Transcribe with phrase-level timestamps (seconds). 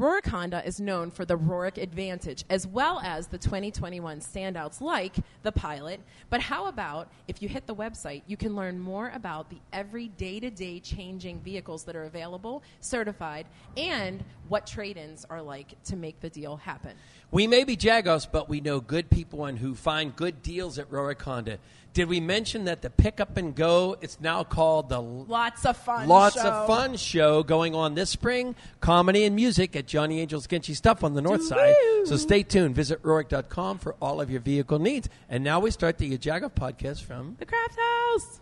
[0.00, 5.16] Rohrich Honda is known for the Rohrich Advantage, as well as the 2021 standouts like
[5.42, 6.00] the Pilot.
[6.30, 10.08] But how about if you hit the website, you can learn more about the every
[10.08, 13.44] day to day changing vehicles that are available, certified,
[13.76, 16.92] and what trade ins are like to make the deal happen.
[17.30, 20.90] We may be Jagos, but we know good people and who find good deals at
[20.90, 21.58] Rohrich Honda.
[21.92, 23.96] Did we mention that the Pickup and Go?
[24.00, 26.06] It's now called the Lots of fun.
[26.06, 26.48] Lots show.
[26.48, 28.54] of Fun show going on this spring.
[28.80, 31.74] Comedy and music at Johnny Angel's Ginchy Stuff on the north side.
[32.04, 32.76] So stay tuned.
[32.76, 35.08] Visit Rohrich.com for all of your vehicle needs.
[35.28, 38.40] And now we start the Jagoff podcast from The Craft House.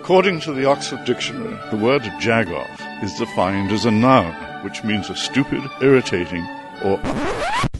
[0.00, 4.32] According to the Oxford Dictionary, the word jagoff is defined as a noun,
[4.64, 6.44] which means a stupid, irritating,
[6.82, 6.98] or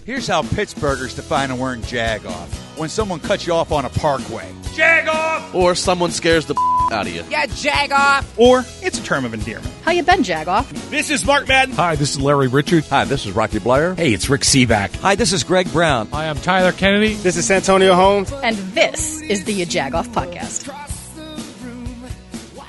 [0.05, 2.62] Here's how Pittsburghers define a word jag off.
[2.83, 4.53] When someone cuts you off on a parkway.
[4.75, 5.55] Jag off!
[5.55, 6.57] Or someone scares the
[6.91, 7.23] out of you.
[7.31, 8.37] Yeah, jag off.
[8.37, 9.73] Or it's a term of endearment.
[9.85, 10.69] How you been, Jagoff?
[10.91, 11.77] This is Mark Madden.
[11.77, 12.89] Hi, this is Larry Richert.
[12.89, 13.97] Hi, this is Rocky Bleier.
[13.97, 14.97] Hey, it's Rick Sebak.
[14.97, 16.09] Hi, this is Greg Brown.
[16.13, 17.15] I am Tyler Kennedy.
[17.15, 18.33] This is Santonio Holmes.
[18.33, 20.92] And this is the Jagoff Podcast.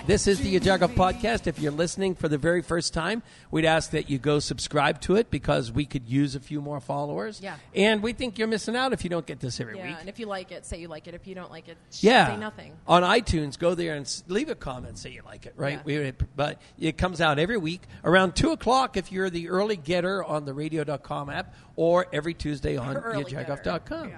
[0.06, 1.48] This is the Jagoff podcast.
[1.48, 5.16] If you're listening for the very first time, we'd ask that you go subscribe to
[5.16, 7.40] it because we could use a few more followers.
[7.42, 7.56] Yeah.
[7.74, 9.96] And we think you're missing out if you don't get this every Yeah, week.
[10.02, 11.14] and if you like it, say you like it.
[11.14, 12.28] If you don't like it, Yeah.
[12.34, 12.74] say nothing.
[12.86, 14.98] On iTunes, go there and s- leave a comment.
[14.98, 15.80] Say you like it, right?
[15.86, 16.02] Yeah.
[16.10, 20.22] We, but it comes out every week around 2 o'clock if you're the early getter
[20.22, 24.10] on the radio.com app or every Tuesday on Early thejagoff.com.
[24.10, 24.18] Yeah.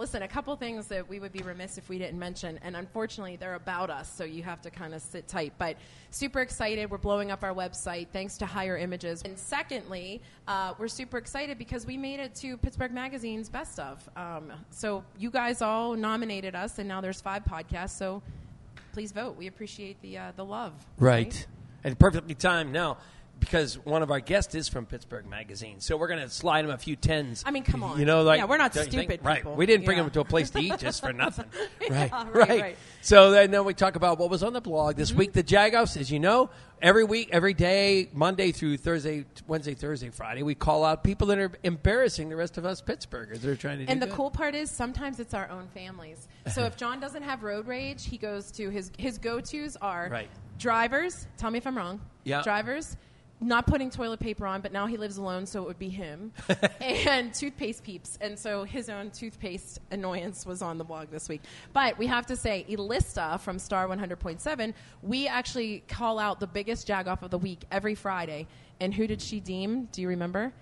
[0.00, 3.36] Listen, a couple things that we would be remiss if we didn't mention, and unfortunately
[3.36, 5.52] they're about us, so you have to kind of sit tight.
[5.58, 5.76] But
[6.08, 9.20] super excited, we're blowing up our website thanks to Higher Images.
[9.26, 14.08] And secondly, uh, we're super excited because we made it to Pittsburgh Magazine's Best of.
[14.16, 17.98] Um, so you guys all nominated us, and now there's five podcasts.
[17.98, 18.22] So
[18.94, 19.36] please vote.
[19.36, 20.72] We appreciate the uh, the love.
[20.98, 21.46] Right.
[21.84, 22.96] And perfectly timed now
[23.40, 25.80] because one of our guests is from Pittsburgh Magazine.
[25.80, 27.42] So we're going to slide him a few tens.
[27.46, 27.98] I mean, come on.
[27.98, 28.90] You know, like Yeah, we're not think?
[28.92, 29.44] stupid Right.
[29.44, 30.04] We didn't bring Yeah.
[30.04, 31.46] him to a place to eat just for nothing.
[31.90, 32.12] right.
[32.12, 32.60] right, right.
[32.60, 32.76] right.
[33.02, 35.18] So then, then we talk about what was on the blog this Mm-hmm.
[35.18, 35.32] week.
[35.32, 36.50] The Jagoffs, as you know,
[36.82, 41.38] every week, every day, Monday through Thursday, Wednesday, Thursday, Friday, we call out people that
[41.38, 43.40] are embarrassing the rest of us Pittsburghers.
[43.40, 44.14] They're trying to do And the good.
[44.14, 46.28] cool part is sometimes it's our own families.
[46.54, 50.08] So if John doesn't have road rage, he goes to his his go tos are
[50.10, 50.28] Right.
[50.58, 51.26] drivers.
[51.36, 52.00] Tell me if I'm wrong.
[52.24, 52.42] Yeah.
[52.42, 52.96] Drivers.
[53.42, 56.32] Not putting toilet paper on, but now he lives alone, so it would be him.
[56.80, 58.18] and toothpaste peeps.
[58.20, 61.40] And so his own toothpaste annoyance was on the blog this week.
[61.72, 66.86] But we have to say, Elista from Star 100.7, we actually call out the biggest
[66.86, 68.46] jagoff of the week every Friday.
[68.78, 69.86] And who did she deem?
[69.92, 70.52] Do you remember?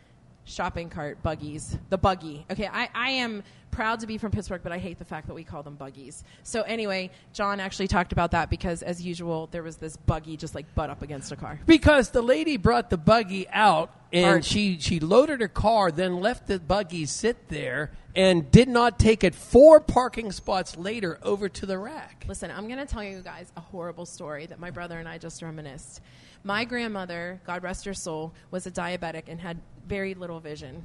[0.48, 1.76] Shopping cart buggies.
[1.90, 2.46] The buggy.
[2.50, 5.34] Okay I, I am proud to be from pittsburgh but i hate the fact that
[5.34, 6.24] we call them buggies.
[6.42, 10.54] So anyway john actually talked about that because as usual there was this buggy just
[10.54, 11.60] like butt up against a car.
[11.66, 14.44] Because the lady brought the buggy out and Art.
[14.44, 19.22] she, she loaded her car, then left the buggy sit there and did not take
[19.22, 22.24] it four parking spots later over to the rack.
[22.26, 25.18] listen i'm going to tell you guys a horrible story that my brother and i
[25.18, 26.00] just reminisced
[26.48, 30.82] my grandmother god rest her soul was a diabetic and had very little vision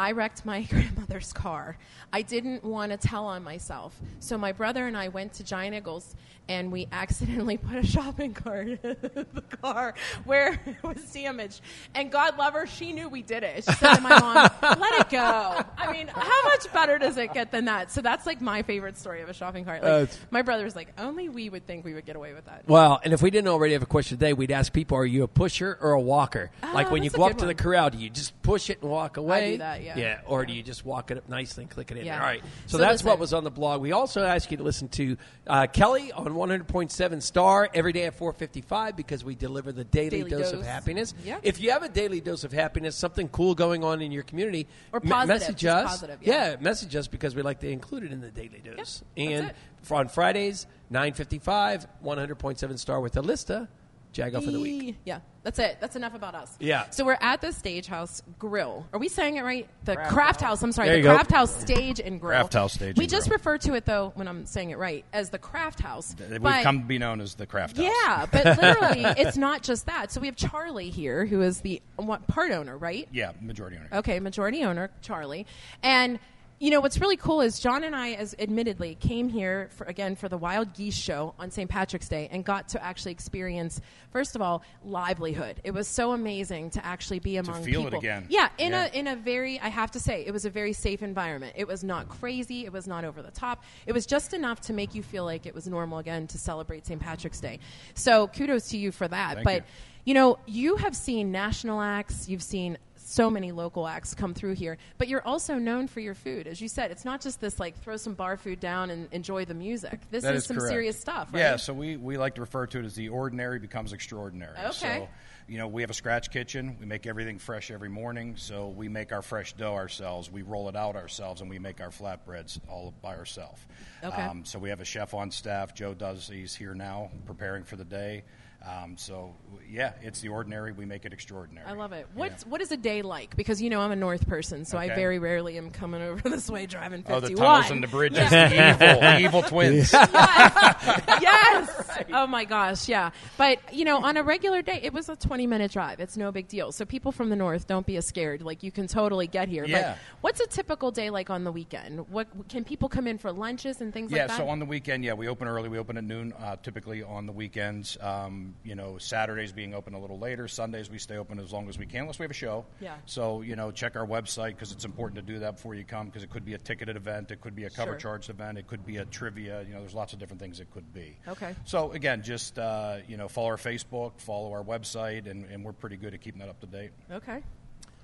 [0.00, 1.76] I wrecked my grandmother's car.
[2.10, 3.94] I didn't want to tell on myself.
[4.18, 6.16] So my brother and I went to Giant Eagles
[6.48, 9.94] and we accidentally put a shopping cart in the car
[10.24, 11.60] where it was damaged.
[11.94, 13.56] And God love her, she knew we did it.
[13.66, 14.50] She said to my mom,
[14.80, 15.60] let it go.
[15.76, 17.92] I mean, how much better does it get than that?
[17.92, 19.82] So that's like my favorite story of a shopping cart.
[19.82, 22.64] Like, Uh, my brother's like, only we would think we would get away with that.
[22.66, 25.24] Well, and if we didn't already have a question today, we'd ask people, are you
[25.24, 26.50] a pusher or a walker?
[26.72, 29.18] like when you go up to the corral, do you just push it and walk
[29.18, 29.58] away?
[29.58, 29.89] that, yeah.
[29.96, 32.18] Yeah, or do you just walk it up nicely and click it in Yeah.
[32.20, 32.42] All right.
[32.66, 33.80] So, So that's what was on the blog.
[33.80, 38.14] We also ask you to listen to uh, Kelly on 100.7 Star every day at
[38.14, 41.14] 455 because we deliver the daily, Daily dose, of happiness.
[41.24, 41.38] Yeah.
[41.42, 44.66] If you have a daily dose of happiness, something cool going on in your community,
[44.92, 45.90] Or positive, message us.
[45.90, 46.56] positive, yeah.
[46.60, 48.76] message us because we like to include it in the daily dose.
[48.76, 49.52] that's and
[49.90, 53.68] on Fridays, 955, 100.7 Star with Alista,
[54.12, 54.96] Jag off of the week.
[55.04, 55.78] Yeah, that's it.
[55.80, 56.56] That's enough about us.
[56.58, 56.90] Yeah.
[56.90, 58.86] So we're at the Stage House Grill.
[58.92, 59.68] Are we saying it right?
[59.84, 60.62] The Craft, House.
[60.62, 60.88] I'm sorry.
[60.88, 61.14] There the you go.
[61.14, 62.30] Craft House Stage and Grill.
[62.38, 63.38] Craft House Stage We and just Grill.
[63.38, 66.14] refer to it though when I'm saying it right as the Craft House.
[66.18, 67.86] We've But- come to be known as the Craft House.
[67.86, 70.10] Yeah, but literally, it's not just that.
[70.10, 73.08] So we have Charlie here, who is the what, part owner, right?
[73.12, 73.88] Yeah, majority owner.
[74.00, 75.46] Okay, majority owner, Charlie.
[75.82, 76.18] And
[76.60, 80.14] you know what's really cool is John and I, as admittedly, came here for, again
[80.14, 81.70] for the Wild Geese Show on St.
[81.70, 83.80] Patrick's Day and got to actually experience,
[84.12, 85.58] first of all, livelihood.
[85.64, 87.98] It was so amazing to actually be among feel it people.
[88.00, 88.26] again.
[88.28, 88.84] Yeah, in Yeah.
[88.92, 91.54] a in a very, I have to say, it was a very safe environment.
[91.56, 92.66] It was not crazy.
[92.66, 93.64] It was not over the top.
[93.86, 96.84] It was just enough to make you feel like it was normal again to celebrate
[96.86, 97.00] St.
[97.00, 97.58] Patrick's Day.
[97.94, 99.36] So kudos to you for that.
[99.36, 99.62] Thank but you.
[100.04, 102.76] you know, you have seen national acts, you've seen
[103.10, 106.46] so many local acts come through here, but you're also known for your food.
[106.46, 109.44] As you said, it's not just this like throw some bar food down and enjoy
[109.44, 110.00] the music.
[110.10, 110.70] This is, is some correct.
[110.70, 111.40] serious stuff, right?
[111.40, 114.56] Yeah, so we, we like to refer to it as the ordinary becomes extraordinary.
[114.56, 114.70] Okay.
[114.70, 115.08] So,
[115.48, 116.76] you know, we have a scratch kitchen.
[116.78, 118.36] We make everything fresh every morning.
[118.36, 120.30] So we make our fresh dough ourselves.
[120.30, 123.60] We roll it out ourselves, and we make our flatbreads all by ourselves.
[124.04, 124.22] Okay.
[124.22, 125.74] Um, so we have a chef on staff.
[125.74, 126.28] Joe does.
[126.28, 128.22] He's here now, preparing for the day.
[128.66, 129.34] Um, so
[129.70, 130.72] yeah, it's the ordinary.
[130.72, 131.66] We make it extraordinary.
[131.66, 132.06] I love it.
[132.14, 133.34] What's what is a day like?
[133.36, 136.50] Because you know I'm a North person, so I very rarely am coming over this
[136.50, 137.16] way driving 51.
[137.16, 139.92] Oh, the tunnels and the bridges, the evil, evil twins.
[139.92, 141.86] yes.
[142.12, 143.10] Oh my gosh, yeah.
[143.36, 146.00] But you know, on a regular day, it was a 20 minute drive.
[146.00, 146.72] It's no big deal.
[146.72, 148.42] So people from the north, don't be scared.
[148.42, 149.64] Like you can totally get here.
[149.64, 149.92] Yeah.
[149.92, 152.08] But what's a typical day like on the weekend?
[152.10, 154.32] What can people come in for lunches and things Yeah, like that?
[154.34, 154.44] Yeah.
[154.46, 155.68] So on the weekend, yeah, we open early.
[155.68, 157.96] We open at noon, uh, typically on the weekends.
[158.00, 160.48] Um, you know, Saturdays being open a little later.
[160.48, 162.64] Sundays we stay open as long as we can, unless we have a show.
[162.80, 162.94] Yeah.
[163.06, 166.06] So you know, check our website because it's important to do that before you come
[166.06, 167.98] because it could be a ticketed event, it could be a cover Sure.
[167.98, 169.62] charged event, it could be a trivia.
[169.62, 171.16] You know, there's lots of different things it could be.
[171.28, 171.54] Okay.
[171.64, 175.72] So again, just uh, you know, follow our Facebook, follow our website, and, and we're
[175.72, 176.90] pretty good at keeping that up to date.
[177.10, 177.42] okay.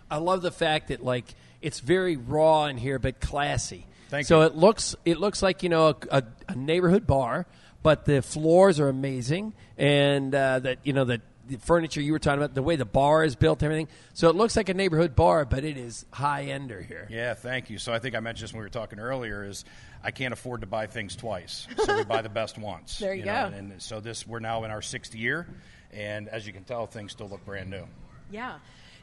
[0.09, 1.25] I love the fact that like
[1.61, 3.87] it's very raw in here, but classy.
[4.09, 4.27] Thank you.
[4.27, 4.47] so you.
[4.47, 7.47] it looks it looks like you know a, a, a neighborhood bar,
[7.87, 12.19] but the floors are amazing, and uh, that you know that the furniture you were
[12.19, 13.87] talking about, the way the bar is built, everything.
[14.12, 17.06] So it looks like a neighborhood bar, but it is high ender here.
[17.09, 17.79] Yeah, thank you.
[17.79, 19.44] So I think I mentioned this when we were talking earlier.
[19.44, 19.65] Is
[20.03, 22.99] I can't afford to buy things twice, so we buy the best once.
[22.99, 23.56] There you know, go.
[23.56, 25.47] And so this we're now in our sixth year,
[25.93, 27.87] and as you can tell, things still look brand new.
[28.33, 28.56] Yeah.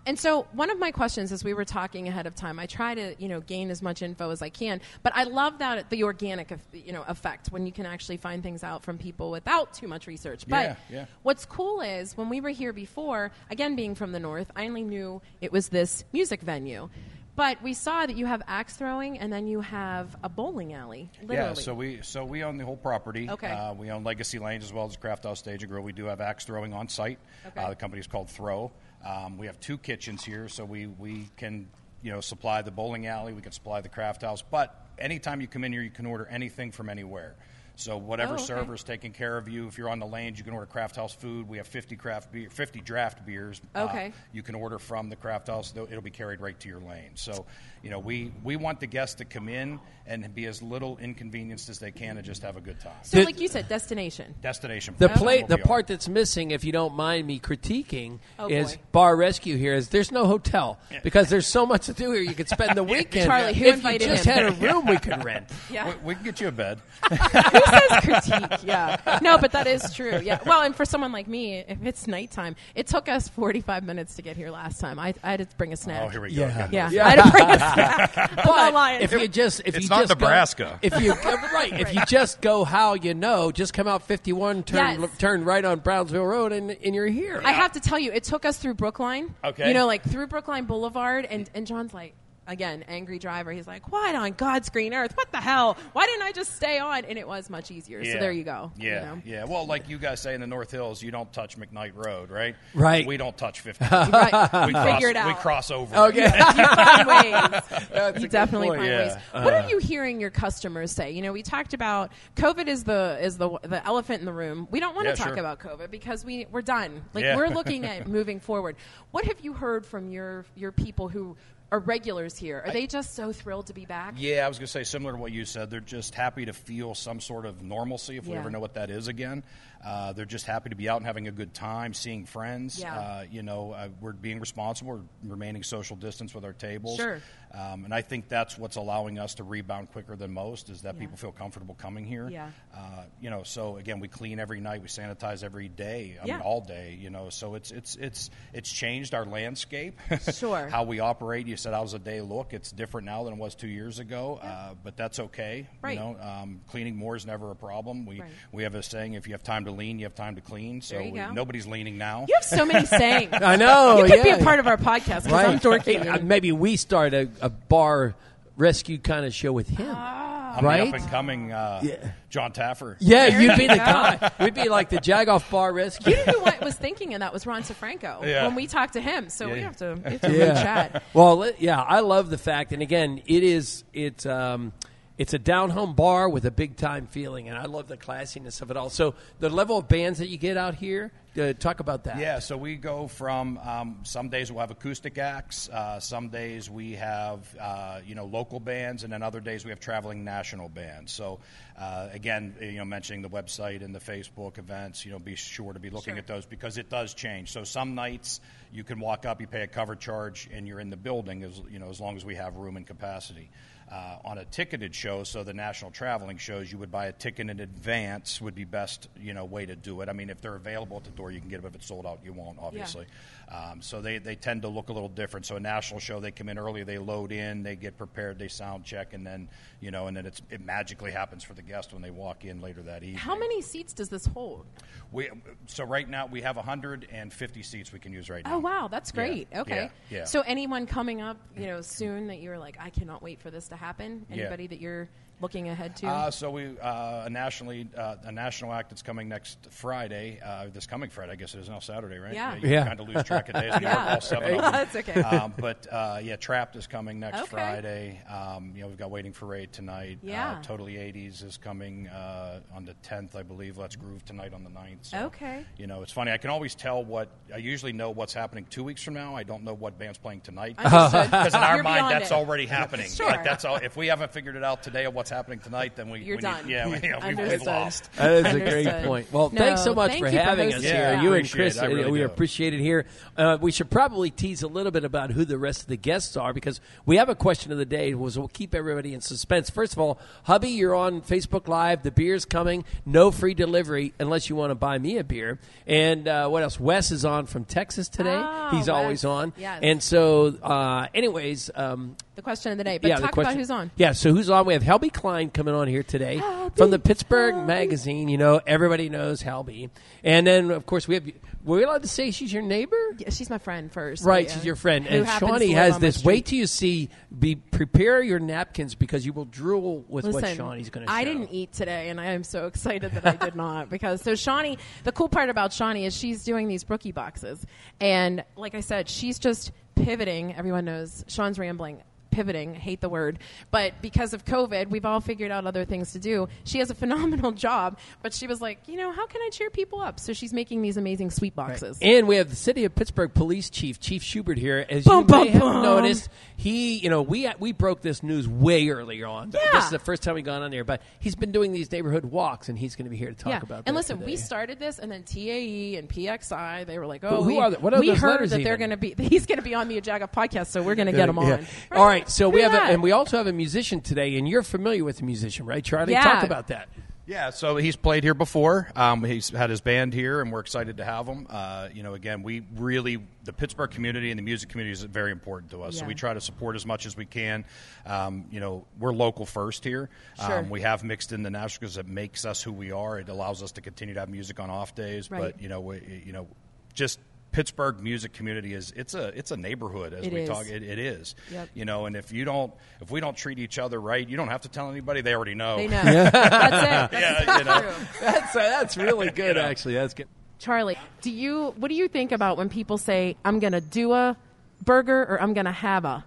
[0.06, 2.94] And so one of my questions as we were talking ahead of time, I try
[2.94, 6.04] to, you know, gain as much info as I can, but I love that the
[6.04, 9.88] organic, you know, effect when you can actually find things out from people without too
[9.88, 10.46] much research.
[10.48, 11.06] But Yeah, yeah.
[11.24, 14.84] what's cool is when we were here before, again being from the north, I only
[14.84, 16.90] knew it was this music venue.
[17.36, 21.10] But we saw that you have axe throwing and then you have a bowling alley.
[21.24, 21.50] Literally.
[21.50, 23.28] Yeah, so we so we own the whole property.
[23.28, 23.48] Okay.
[23.48, 25.82] Uh, we own Legacy Lanes as well as Craft House Stage and Grill.
[25.82, 27.18] We do have axe throwing on site.
[27.48, 27.60] Okay.
[27.60, 28.72] Uh, the company is called Throw.
[29.06, 31.68] Um, we have two kitchens here, so we we can
[32.02, 33.34] you know supply the bowling alley.
[33.34, 34.42] We can supply the craft house.
[34.42, 37.36] But anytime you come in here, you can order anything from anywhere.
[37.76, 38.44] So whatever Oh, okay.
[38.46, 39.68] server's taking care of you.
[39.68, 41.48] If you're on the lanes, you can order craft house food.
[41.50, 43.62] We have 50 craft beer, 50 draft beers.
[43.76, 44.14] uh, Okay.
[44.32, 45.74] you can order from the craft house.
[45.76, 47.12] It'll be carried right to your lane.
[47.16, 47.46] So,
[47.82, 51.68] you know, we, we want the guests to come in and be as little inconvenienced
[51.70, 52.94] as they can and just have a good time.
[53.02, 54.36] So, Did- like you said, destination.
[54.42, 54.94] Destination.
[55.00, 58.48] The That's play, what the part that's missing, if you don't mind me critiquing, Oh,
[58.50, 58.82] is boy.
[58.92, 59.58] bar rescue.
[59.58, 62.22] Here is there's no hotel because there's so much to do here.
[62.22, 63.26] You could spend the weekend.
[63.26, 64.34] Charlie, who if invited you just him?
[64.34, 65.50] had a room we could rent.
[65.72, 65.88] Yeah.
[66.04, 66.80] We, we can get you a bed.
[67.66, 68.60] Who says critique?
[68.64, 69.20] Yeah.
[69.22, 70.20] No, but that is true.
[70.24, 70.40] Yeah.
[70.46, 74.22] Well, and for someone like me, if it's nighttime, it took us 45 minutes to
[74.22, 75.00] get here last time.
[75.00, 76.02] I, I had to bring a snack.
[76.04, 76.42] Oh, here we go.
[76.42, 76.66] Yeah.
[76.66, 76.70] again.
[76.72, 76.90] Yeah.
[76.92, 77.08] Yeah.
[77.08, 78.18] I had to bring a snack.
[78.18, 79.02] I'm not But lying.
[79.02, 80.80] if you just if It's you not just go- Nebraska.
[80.82, 84.64] if you uh, right, if you just go how you know, just come out 51,
[84.64, 85.18] turn Yes.
[85.18, 87.42] turn right on Brownsville Road, and, and you're here.
[87.46, 89.34] I have to tell you, it took us through Brookline.
[89.44, 89.68] Okay.
[89.68, 92.14] You know, like through Brookline Boulevard, and, and John's like,
[92.48, 93.52] again, angry driver.
[93.52, 95.16] He's like, what on God's green earth?
[95.16, 95.78] What the hell?
[95.94, 97.06] Why didn't I just stay on?
[97.06, 98.04] And it was much easier.
[98.04, 98.72] So there you go.
[98.78, 99.22] you Yeah, know.
[99.26, 99.44] yeah.
[99.46, 102.56] Well, like you guys say in the North Hills, you don't touch McKnight Road, right?
[102.74, 103.06] Right.
[103.08, 103.86] We don't touch 50.
[103.86, 104.26] Right.
[104.68, 105.28] we cross, Figure it out.
[105.28, 105.96] We cross over.
[105.96, 106.24] Okay.
[106.26, 107.62] you find ways.
[107.94, 108.80] That's you definitely point.
[108.82, 109.14] find Yeah.
[109.14, 109.44] ways.
[109.46, 109.68] What are uh.
[109.70, 111.12] you hearing your customers say?
[111.12, 114.68] You know, we talked about COVID is the is the the elephant in the room.
[114.72, 115.38] We don't want to Yeah, talk sure.
[115.38, 117.02] about COVID because we we're done.
[117.14, 117.36] Like Yeah.
[117.38, 118.76] we're looking at moving forward.
[119.12, 121.36] What have you heard from your your people who
[121.74, 122.62] are regulars here?
[122.64, 124.14] Are they just so thrilled to be back?
[124.16, 125.72] Yeah, I was going to say similar to what you said.
[125.72, 128.92] They're just happy to feel some sort of normalcy, if we ever know what that
[128.92, 129.44] is again.
[129.84, 132.80] Uh, they're just happy to be out and having a good time, seeing friends.
[132.80, 132.96] Yeah.
[132.96, 136.98] Uh, you know, uh, we're being responsible, we're remaining social distance with our tables.
[136.98, 137.20] Sure.
[137.54, 140.96] Um, and I think that's what's allowing us to rebound quicker than most is that
[140.96, 141.02] Yeah.
[141.02, 142.28] people feel comfortable coming here.
[142.30, 142.50] Yeah.
[142.76, 146.18] Uh, you know, so again, we clean every night, we sanitize every day.
[146.22, 146.34] I Yeah.
[146.38, 146.98] mean, all day.
[147.00, 150.00] You know, so it's it's it's it's changed our landscape.
[150.34, 150.68] Sure.
[150.68, 151.46] How we operate.
[151.48, 152.54] You said I was a day look.
[152.54, 155.68] It's different now than it was two years ago, uh, but that's okay.
[155.82, 155.94] Right.
[155.94, 158.06] You know, um, cleaning more is never a problem.
[158.06, 158.32] We Right.
[158.52, 160.82] we have a saying: if you have time to lean, you have time to clean.
[160.82, 161.32] So There you we- go.
[161.32, 162.26] nobody's leaning now.
[162.28, 163.32] You have so many sayings.
[163.34, 163.98] I know.
[164.00, 164.38] You could yeah.
[164.38, 166.02] be a part of our podcast because I'm dorky.
[166.02, 168.16] Hey, uh, maybe we start a, a bar
[168.58, 169.96] rescue kind of show with him.
[169.96, 170.82] I'm right?
[170.84, 172.12] the up and coming uh, Yeah.
[172.30, 172.96] Jon Taffer.
[173.00, 173.84] Yeah, There you'd be you the go.
[173.86, 174.32] guy.
[174.40, 176.14] We'd be like the Jagoff Bar Rescue.
[176.16, 178.46] You know who I was thinking and that was Ron Safranco Yeah.
[178.46, 179.30] when we talked to him.
[179.30, 179.64] So we Yeah.
[179.64, 180.50] have to, we have to yeah.
[180.50, 181.04] re-chat.
[181.16, 184.74] Well, li- yeah, I love the fact, and again, it is it's um,
[185.18, 188.62] it's a down home bar with a big time feeling, and I love the classiness
[188.62, 188.90] of it all.
[188.92, 192.18] So the level of bands that you get out here, uh, talk about that.
[192.20, 196.70] Yeah, so we go from um, some days we'll have acoustic acts, uh, some days
[196.70, 200.70] we have uh, you know local bands, and then other days we have traveling national
[200.70, 201.12] bands.
[201.12, 201.40] So
[201.78, 205.74] uh, again, you know, mentioning the website and the Facebook events, you know, be sure
[205.74, 206.20] to be looking Sure.
[206.20, 207.52] at those because it does change.
[207.52, 208.40] So some nights
[208.72, 211.62] you can walk up, you pay a cover charge, and you're in the building as
[211.70, 213.50] you know as long as we have room and capacity.
[213.92, 217.50] Uh, on a ticketed show, so the national traveling shows, you would buy a ticket
[217.50, 220.10] in advance would be best, you know, way to do it.
[220.10, 221.68] I mean, if they're available at the door, you can get them.
[221.68, 223.06] If it's sold out, you won't, obviously.
[223.50, 225.46] Um, so they, they tend to look a little different.
[225.46, 228.48] So a national show, they come in early, they load in, they get prepared, they
[228.48, 229.50] sound check, and then
[229.82, 232.62] you know, and then it's, it magically happens for the guest when they walk in
[232.62, 233.18] later that evening.
[233.18, 234.66] How many seats does this hold?
[235.12, 235.30] We,
[235.68, 238.56] so right now we have 150 seats we can use right now.
[238.56, 239.48] Oh wow, that's Yeah, great.
[239.56, 239.76] Okay.
[239.76, 240.24] yeah, yeah.
[240.24, 243.68] So anyone coming up, you know, soon that you're like, I cannot wait for this
[243.70, 244.26] to happen.
[244.30, 244.44] Yeah.
[244.44, 245.10] Anybody that you're
[245.44, 246.08] looking ahead to?
[246.08, 250.40] Uh, so we uh, a nationally uh, a national act that's coming next Friday.
[250.44, 252.34] Uh, this coming Friday, I guess it is now Saturday, right?
[252.34, 252.56] Yeah.
[252.56, 252.86] you Yeah.
[252.88, 253.74] kind of lose track of days.
[253.80, 254.14] We Yeah.
[254.16, 254.72] all seven of them.
[254.72, 255.22] That's okay.
[255.22, 257.48] Um, but uh, yeah, Trapped is coming next Okay.
[257.52, 258.22] Friday.
[258.28, 260.20] Um, you know, we've got Waiting for Raid tonight.
[260.24, 260.52] Yeah.
[260.58, 263.78] Uh, totally 80s is coming uh, on the 10th, I believe.
[263.78, 264.98] Let's Groove tonight on the 9th.
[265.02, 265.66] So, Okay.
[265.78, 266.32] You know, it's funny.
[266.32, 269.36] I can always tell what I usually know what's happening two weeks from now.
[269.36, 270.78] I don't know what band's playing tonight.
[270.78, 271.14] Because
[271.54, 272.34] in our You're mind, that's it.
[272.34, 273.10] already happening.
[273.10, 273.28] Sure.
[273.28, 273.76] Like that's all.
[273.76, 276.42] If we haven't figured it out today of what's happening tonight, then we You're we
[276.42, 276.66] done.
[276.66, 277.68] Need, yeah, we, yeah, we've, we've Understood.
[277.68, 278.14] lost.
[278.14, 279.32] That is a great point.
[279.34, 281.02] Well, No, thanks so much thank for you for having us hosting here.
[281.14, 281.88] Yeah, you and Chris, it.
[281.88, 282.26] Really we do.
[282.26, 283.06] appreciate it here.
[283.36, 286.38] Uh, we should probably tease a little bit about who the rest of the guests
[286.38, 288.14] are because we have a question of the day.
[288.14, 289.70] Was we'll keep everybody in suspense.
[289.70, 292.04] First of all, hubby, you're on Facebook Live.
[292.04, 292.86] The beer's coming.
[293.06, 295.60] No free delivery unless you want to buy me a beer.
[295.88, 296.80] And uh, what else?
[296.80, 298.36] Wes is on from Texas today.
[298.44, 298.90] Oh, He's Wes.
[298.90, 299.54] always on.
[299.58, 299.80] Yes.
[299.82, 301.72] And so, uh, anyways.
[301.74, 302.98] Um, the question of the day.
[302.98, 303.92] But yeah, talk about who's on.
[303.96, 304.66] Yeah, so who's on?
[304.66, 306.42] We have Helby Klein coming on here today
[306.76, 308.28] from the Pittsburgh Magazine.
[308.28, 309.90] You know, everybody knows Hal B.
[310.22, 311.26] and then of course we have.
[311.64, 312.98] Were we allowed to say she's your neighbor?
[313.18, 314.26] Yeah, she's my friend first.
[314.26, 314.54] Right, yeah.
[314.54, 316.26] she's your friend, Who and Shawnee has this.
[316.26, 317.08] Wait till you see.
[317.40, 321.18] Be prepare your napkins because you will drool with what Listen, Shawnee's going to show.
[321.18, 324.36] I didn't eat today, and I am so excited that I did not because so
[324.36, 324.78] Shawnee.
[325.06, 327.66] The cool part about Shawnee is she's doing these brookie boxes,
[328.02, 330.54] and like I said, she's just pivoting.
[330.54, 332.02] Everyone knows Sean's rambling.
[332.34, 333.40] Pivoting, hate the word,
[333.72, 336.48] but because of COVID, we've all figured out other things to do.
[336.64, 339.70] She has a phenomenal job, but she was like, you know, how can I cheer
[339.70, 340.20] people up?
[340.20, 341.98] So she's making these amazing sweet boxes.
[342.02, 344.86] And we have the city of Pittsburgh police chief, Chief Schubert here.
[344.90, 348.48] As Bum, you bum, may have noticed, he, you know, we we broke this news
[348.48, 349.52] way earlier on.
[349.52, 349.60] Yeah.
[349.74, 352.26] This is the first time we got on here, but he's been doing these neighborhood
[352.26, 353.60] walks, and he's going to be here to talk yeah.
[353.62, 353.84] about.
[353.86, 357.56] and listen, we started this, and then TAE and PXI, they were like, "Oh, who
[357.56, 357.78] we, are they?
[357.78, 359.16] What are we heard that they're going to be.
[359.34, 361.48] He's going to be on the Ajaga podcast, so we're going to get him on."
[361.48, 361.56] Yeah.
[361.56, 361.68] Right?
[361.92, 364.48] All right, so we Who's have, a, and we also have a musician today, and
[364.48, 366.14] you're familiar with the musician, right, Charlie?
[366.14, 366.24] Yeah.
[366.24, 366.90] Talk about that.
[367.26, 368.92] Yeah, so he's played here before.
[368.98, 371.48] Um, he's had his band here, and we're excited to have him.
[371.50, 375.32] Uh, you know, again, we really the Pittsburgh community and the music community is very
[375.32, 375.98] important to us.
[375.98, 377.64] So we try to support as much as we can.
[378.06, 380.10] Um, you know, we're local first here.
[380.46, 380.60] Sure.
[380.60, 383.20] Um, we have mixed in the national because it makes us who we are.
[383.20, 385.32] It allows us to continue to have music on off days.
[385.32, 385.40] Right.
[385.40, 386.48] But you know, we, you know,
[386.94, 387.20] just
[387.54, 390.50] Pittsburgh music community is it's a it's a neighborhood as It we is.
[390.50, 390.68] talk.
[390.68, 391.36] It, it is.
[391.52, 391.70] Yep.
[391.74, 394.50] You know, and if you don't if we don't treat each other right, you don't
[394.50, 395.22] have to tell anybody.
[395.22, 395.78] They already know.
[395.78, 396.02] They know.
[396.04, 396.42] That's it.
[396.42, 397.94] That's Yeah, you know.
[398.20, 399.62] That's uh, that's really good, know.
[399.62, 399.94] actually.
[399.94, 400.28] That's good.
[400.60, 404.12] Charlie, do you what do you think about when people say I'm going to do
[404.14, 404.36] a
[404.84, 406.26] burger or I'm going to have a?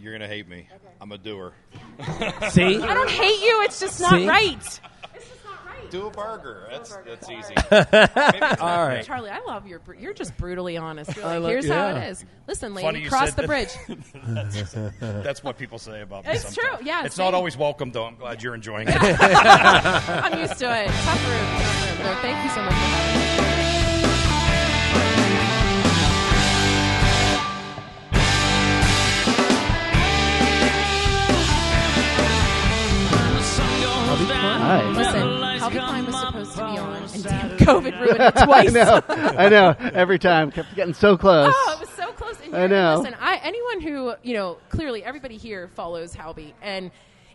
[0.00, 0.68] You're gonna hate me.
[1.00, 1.52] I'm a doer.
[2.50, 3.62] See, I don't hate you.
[3.62, 4.28] It's just not See?
[4.28, 4.80] right.
[5.90, 6.66] Do a burger.
[6.70, 7.54] That's that's easy.
[7.70, 7.78] all
[8.88, 9.02] right.
[9.04, 9.78] Charlie, I love your.
[9.78, 11.14] br- You're just brutally honest.
[11.14, 12.04] You're like, love- Here's how yeah.
[12.04, 12.24] it is.
[12.48, 13.48] Listen, Funny lady, you cross said the that.
[13.48, 14.94] bridge.
[15.22, 16.32] That's what people say about me.
[16.32, 16.78] It's sometimes.
[16.78, 17.24] true, yeah, It's same.
[17.26, 18.04] not always welcome, though.
[18.04, 18.96] I'm glad you're enjoying it.
[19.00, 20.86] I'm used to it.
[20.88, 21.46] Tough room.
[21.62, 22.06] Tough room.
[22.06, 23.34] No, thank you so much for having me.
[34.66, 34.82] Hi.
[34.92, 35.33] Listen,
[35.64, 38.68] Hal B Klein was supposed to be on, and damn, COVID ruined it twice.
[38.76, 39.02] I know.
[39.08, 39.74] I know.
[39.94, 41.54] Every time kept getting so close.
[41.56, 42.36] Oh, it was so close.
[42.44, 42.98] And I know.
[42.98, 46.90] Listen, I, anyone who you know, clearly everybody here follows Hal B, and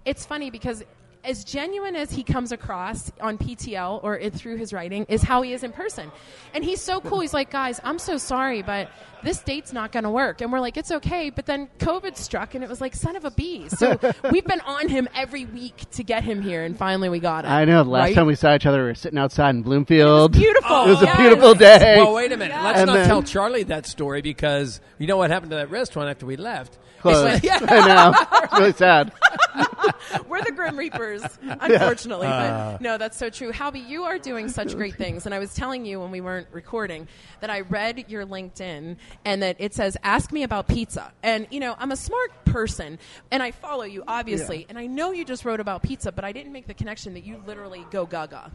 [0.05, 0.83] it's funny because
[1.23, 5.41] as genuine as he comes across on PTL or it, through his writing is how
[5.41, 6.11] he is in person,
[6.53, 7.19] and he's so cool.
[7.19, 8.89] He's like, guys, I'm so sorry, but
[9.21, 11.29] this date's not going to work, and we're like, it's okay.
[11.29, 13.67] But then COVID struck, and it was like, son of a bee.
[13.67, 13.99] So
[14.31, 17.51] we've been on him every week to get him here, and finally we got him.
[17.51, 17.83] I know.
[17.83, 18.15] The last Right?
[18.15, 20.31] time we saw each other, we were sitting outside in Bloomfield.
[20.31, 20.83] beautiful.
[20.85, 21.15] It was Yes.
[21.15, 21.95] a beautiful day.
[21.97, 22.55] Well, wait a minute.
[22.63, 25.69] Let's And not then- tell Charlie that story because you know what happened to that
[25.69, 26.77] restaurant after we left.
[27.03, 27.59] Like- yeah.
[27.61, 28.39] I know.
[28.43, 29.11] It's really sad.
[30.27, 32.27] We're the Grim Reapers, unfortunately.
[32.27, 32.71] Uh.
[32.73, 33.51] But no, that's so true.
[33.51, 35.25] Hal B, you are doing such great things.
[35.25, 37.07] And I was telling you when we weren't recording
[37.41, 41.11] that I read your LinkedIn and that it says, ask me about pizza.
[41.23, 42.97] And, you know, I'm a smart person
[43.31, 44.65] and I follow you, obviously.
[44.69, 47.23] And I know you just wrote about pizza, but I didn't make the connection that
[47.23, 48.51] you literally go gaga.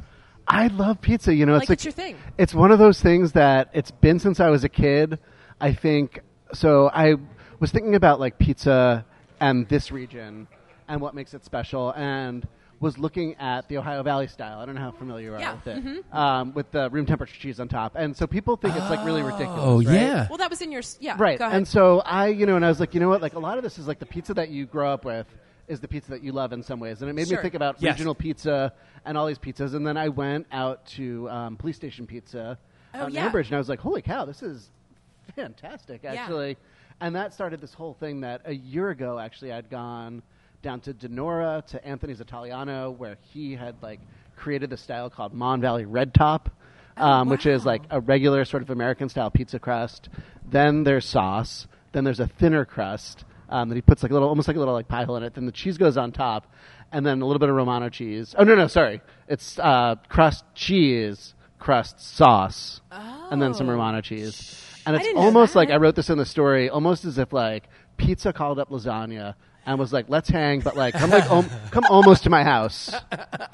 [0.46, 1.34] I love pizza.
[1.34, 2.16] You know, Like, it's like it's your thing.
[2.36, 5.18] It's one of those things that it's been since I was a kid.
[5.60, 6.20] I think
[6.52, 6.90] so.
[6.92, 7.14] I
[7.61, 9.04] was thinking about like pizza
[9.40, 10.46] and this region
[10.88, 12.46] and what makes it special, and
[12.80, 14.58] was looking at the Ohio Valley style.
[14.61, 16.14] I don't know how familiar you are Yeah, with it, mhm.
[16.14, 17.94] um, with the room temperature cheese on top.
[17.96, 19.61] And so people think it's like really ridiculous.
[19.62, 19.94] Oh, right?
[19.94, 20.26] yeah.
[20.28, 21.14] Well, that was in your, yeah.
[21.18, 21.38] Right.
[21.38, 21.56] Go ahead.
[21.56, 23.23] And so I, you know, and I was like, you know what?
[23.23, 25.26] Like a lot of this is like the pizza that you grow up with
[25.68, 27.00] is the pizza that you love in some ways.
[27.00, 27.38] And it made Sure.
[27.38, 27.94] me think about Yes.
[27.94, 28.75] regional pizza
[29.06, 29.75] and all these pizzas.
[29.75, 32.58] And then I went out to um, Police Station Pizza
[32.92, 33.30] Oh, out in yeah.
[33.30, 34.68] Ambridge, and I was like, holy cow, this is
[35.34, 36.26] fantastic, Yeah.
[37.00, 40.22] And that started this whole thing that a year ago, actually, I'd gone
[40.62, 44.00] down to Donora to Anthony's Italiano, where he had like
[44.36, 46.50] created the style called Mon Valley Red Top,
[46.96, 50.08] um, which is Oh, like a regular sort of American style pizza crust.
[50.48, 51.66] Then there's sauce.
[51.92, 54.60] Then there's a thinner crust um, that he puts like a little, almost like a
[54.60, 55.34] little like pie hole in it.
[55.34, 56.50] Then the cheese goes on top,
[56.90, 58.34] and then a little bit of Romano cheese.
[58.38, 63.72] Oh no, no, sorry, it's uh, crust cheese, crust sauce, and then some Oh.
[63.72, 64.60] Romano cheese.
[64.86, 68.32] And it's almost like I wrote this in the story, almost as if like pizza
[68.32, 69.34] called up lasagna
[69.66, 72.94] and was like, "Let's hang," but like come like om- come almost to my house.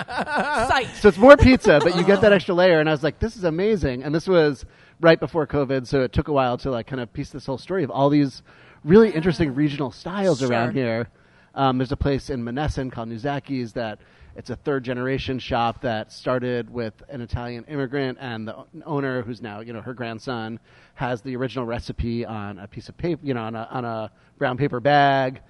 [0.08, 0.88] Sight.
[1.00, 2.80] So it's more pizza, but you get that extra layer.
[2.80, 4.02] And I was like, this is amazing.
[4.02, 4.64] And this was
[5.00, 7.58] right before COVID, so it took a while to like kind of piece this whole
[7.58, 8.42] story of all these
[8.84, 11.08] really interesting regional styles around here.
[11.54, 13.98] Um, there's a place in Monessen called Nuzaki's that
[14.36, 19.42] it's a third generation shop that started with an Italian immigrant, and the owner, who's
[19.42, 20.58] now you know her grandson,
[20.94, 24.10] has the original recipe on a piece of paper, you know, on a on a
[24.38, 25.40] brown paper bag.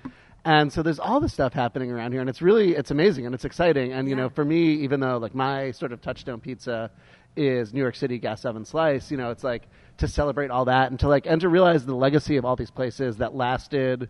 [0.45, 3.35] And so there's all this stuff happening around here, and it's really it's amazing and
[3.35, 3.93] it's exciting.
[3.93, 6.91] And you know, for me, even though like my sort of touchstone pizza
[7.37, 9.69] is New York City gas oven slice, you know, it's like
[9.99, 12.71] to celebrate all that and to like and to realize the legacy of all these
[12.71, 14.09] places that lasted,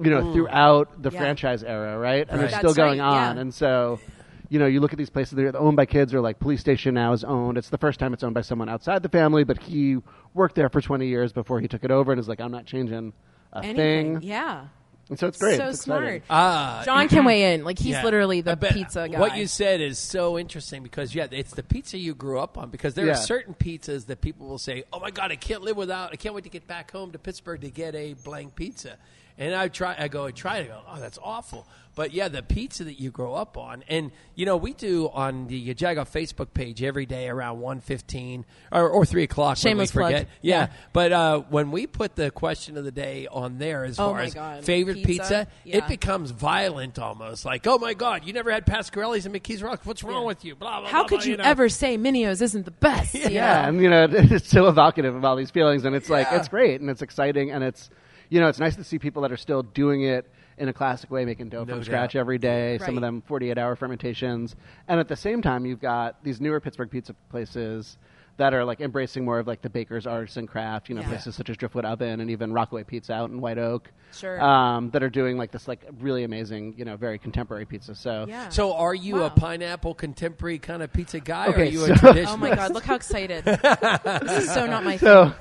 [0.00, 1.18] you know, throughout the Yeah.
[1.20, 2.26] franchise era, right?
[2.28, 2.50] And Right.
[2.50, 3.36] they're still That's right, going on.
[3.36, 3.40] yeah.
[3.40, 4.00] And so,
[4.48, 6.94] you know, you look at these places they're owned by kids, or like Police Station
[6.94, 7.58] now is owned.
[7.58, 9.98] It's the first time it's owned by someone outside the family, but he
[10.34, 12.66] worked there for 20 years before he took it over, and is like, I'm not
[12.66, 13.12] changing
[13.52, 14.18] a Anything.
[14.20, 14.28] thing.
[14.28, 14.64] Yeah.
[15.10, 15.58] And so it's great.
[15.58, 16.22] So It's exciting.
[16.22, 16.22] smart.
[16.30, 17.62] Ah, John can weigh in.
[17.62, 18.04] Like he's Yeah.
[18.04, 19.20] literally the But pizza guy.
[19.20, 22.70] What you said is so interesting because yeah, it's the pizza you grew up on.
[22.70, 23.12] Because there Yeah.
[23.12, 26.10] are certain pizzas that people will say, "Oh my god, I can't live without.
[26.14, 28.96] I can't wait to get back home to Pittsburgh to get a blank pizza."
[29.36, 31.66] And I try, I go, I try to go, "Oh, that's awful."
[31.96, 35.46] But yeah, the pizza that you grow up on, and you know, we do on
[35.48, 39.56] the Jaga Facebook page every day around one fifteen or, or three o'clock.
[39.56, 40.20] Shameless when we plug.
[40.22, 40.28] forget.
[40.40, 40.66] Yeah, Yeah.
[40.92, 44.20] but uh, when we put the question of the day on there as Oh far
[44.20, 44.64] as God.
[44.64, 45.06] favorite Pizza?
[45.06, 45.76] pizza, Yeah.
[45.78, 47.44] it becomes violent almost.
[47.44, 49.80] Like, oh my God, you never had Pasquarelli's and McKee's Rock.
[49.84, 50.26] What's wrong Yeah.
[50.28, 50.54] with you?
[50.54, 51.44] Blah, blah, How blah, could blah, you, know.
[51.44, 53.14] ever say Mineo's isn't the best?
[53.14, 53.68] you Yeah, know?
[53.68, 56.80] and you know, it's so evocative of all these feelings, and it's like it's great
[56.80, 57.88] and it's exciting, and it's
[58.34, 61.08] you know, it's nice to see people that are still doing it in a classic
[61.08, 62.20] way, making dough No from scratch doubt.
[62.20, 62.78] every day.
[62.84, 64.56] Some of them 48 hour fermentations,
[64.88, 67.96] and at the same time, you've got these newer Pittsburgh pizza places
[68.36, 70.88] that are like embracing more of like the baker's arts and craft.
[70.88, 71.10] You know, Yeah.
[71.10, 73.92] places such as Driftwood Oven and even Rockaway Pizza out in White Oak.
[74.12, 74.40] Sure.
[74.42, 77.94] Um, that are doing like this like really amazing, you know, very contemporary pizza.
[77.94, 78.48] So Yeah.
[78.48, 79.26] So, are you Wow.
[79.26, 82.26] a pineapple contemporary kind of pizza guy, or are you so- a traditionalist?
[82.28, 82.72] Oh my God!
[82.74, 83.44] Look how excited.
[83.44, 85.32] this is so not my so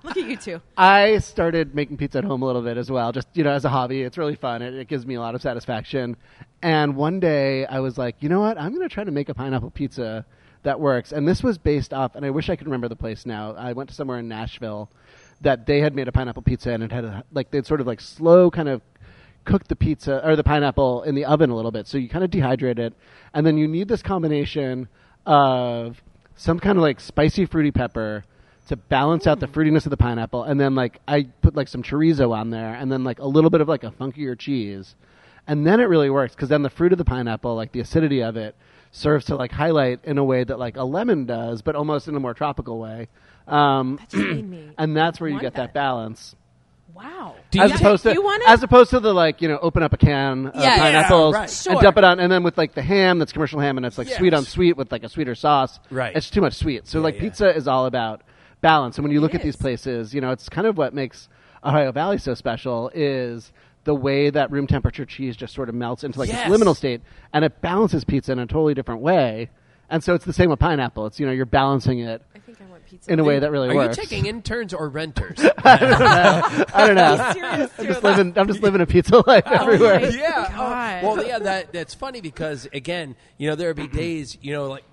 [0.05, 0.61] Look at you two.
[0.77, 3.65] I started making pizza at home a little bit as well, just you know, as
[3.65, 4.03] a hobby.
[4.03, 4.61] It's really fun.
[4.61, 6.15] It, it gives me a lot of satisfaction.
[6.61, 8.59] And one day I was like, you know what?
[8.59, 10.25] I'm going to try to make a pineapple pizza
[10.61, 11.11] that works.
[11.11, 13.55] And this was based off, and I wish I could remember the place now.
[13.55, 14.91] I went to somewhere in Nashville
[15.41, 17.87] that they had made a pineapple pizza, and it had a, like they'd sort of
[17.87, 18.81] like slow kind of
[19.43, 21.87] cook the pizza or the pineapple in the oven a little bit.
[21.87, 22.93] So you kind of dehydrate it,
[23.33, 24.87] and then you need this combination
[25.25, 26.01] of
[26.35, 28.23] some kind of like spicy fruity pepper
[28.67, 31.83] to balance out the fruitiness of the pineapple, and then like I put like some
[31.83, 34.95] chorizo on there, and then like a little bit of like a funkier cheese,
[35.47, 38.21] and then it really works because then the fruit of the pineapple, like the acidity
[38.23, 38.55] of it,
[38.91, 42.15] serves to like highlight in a way that like a lemon does, but almost in
[42.15, 43.07] a more tropical way.
[43.47, 45.73] Um, That just made me and that's where you get that, that.
[45.75, 46.35] balance.
[46.95, 47.35] Wow.
[47.51, 48.49] Do as you- opposed to you want it?
[48.49, 51.33] as opposed to the like you know open up a can of Yeah, yeah, pineapples
[51.35, 51.41] right.
[51.43, 51.81] and Sure.
[51.81, 54.07] dump it on and then with like the ham that's commercial ham and it's like
[54.07, 54.17] Yes.
[54.17, 56.15] sweet on sweet with like a sweeter sauce Right.
[56.15, 57.21] it's too much sweet so Yeah, like yeah.
[57.21, 58.21] pizza is all about
[58.65, 60.93] balance and when you look It at these places you know it's kind of what
[60.93, 61.29] makes
[61.63, 63.51] Ohio Valley so special is
[63.83, 66.49] the way that room temperature cheese just sort of melts into like Yes.
[66.49, 67.01] this liminal state
[67.33, 69.49] and it balances pizza in a totally different way
[69.89, 72.59] and so it's the same with pineapple it's you know you're balancing it I think
[72.59, 73.11] I want pizza.
[73.11, 73.75] in a way that really works.
[73.75, 73.97] Are works.
[73.97, 75.39] you taking interns or renters?
[75.63, 77.31] I don't know.
[77.33, 78.33] serious, I'm just living.
[78.37, 79.99] I'm just living a pizza life oh everywhere.
[79.99, 80.47] my yeah.
[80.51, 81.03] oh, God.
[81.03, 81.39] well, yeah.
[81.39, 84.83] That that's funny because again, you know, there would be days, you know, like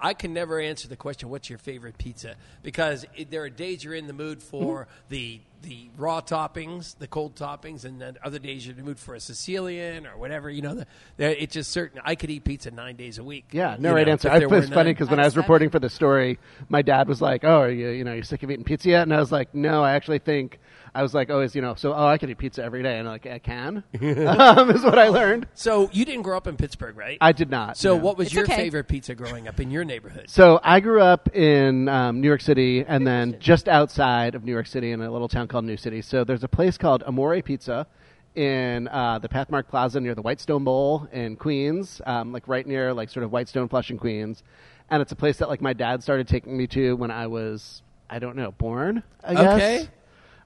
[0.00, 3.84] I can never answer the question, "What's your favorite pizza?" Because it, there are days
[3.84, 4.90] you're in the mood for mm-hmm.
[5.08, 8.98] the the raw toppings, the cold toppings, and then other days you're in the mood
[8.98, 10.48] for a Sicilian or whatever.
[10.48, 12.00] You know, the, the, it's just certain.
[12.04, 13.46] I could eat pizza nine days a week.
[13.52, 14.30] Yeah, no right know, answer.
[14.30, 17.08] I, there were it's funny because when I was reporting for the story, my dad
[17.08, 19.18] was like, "Oh, are you you know you're sick of eating pizza yet?" And I
[19.20, 20.58] was like, "No, I actually think."
[20.92, 22.98] I was like, "Oh, is you know, so oh, I can eat pizza every day,"
[22.98, 23.84] and I'm like, "I can,"
[24.26, 25.46] um, is what I learned.
[25.54, 27.18] So you didn't grow up in Pittsburgh, right?
[27.20, 27.76] I did not.
[27.76, 28.02] so no.
[28.02, 28.56] what was It's your okay.
[28.56, 30.28] favorite pizza growing up in your neighborhood?
[30.28, 34.52] So I grew up in um, New York City, and then just outside of New
[34.52, 36.00] York City, in a little town called New City.
[36.00, 37.86] So there's a place called Amore Pizza
[38.34, 42.94] in uh, the Pathmark Plaza near the Whitestone Bowl in Queens, um, like right near
[42.94, 44.42] like sort of Whitestone Flushing Queens,
[44.88, 47.82] and it's a place that like my dad started taking me to when I was
[48.08, 49.02] I don't know born.
[49.22, 49.54] I guess.
[49.54, 49.88] Okay.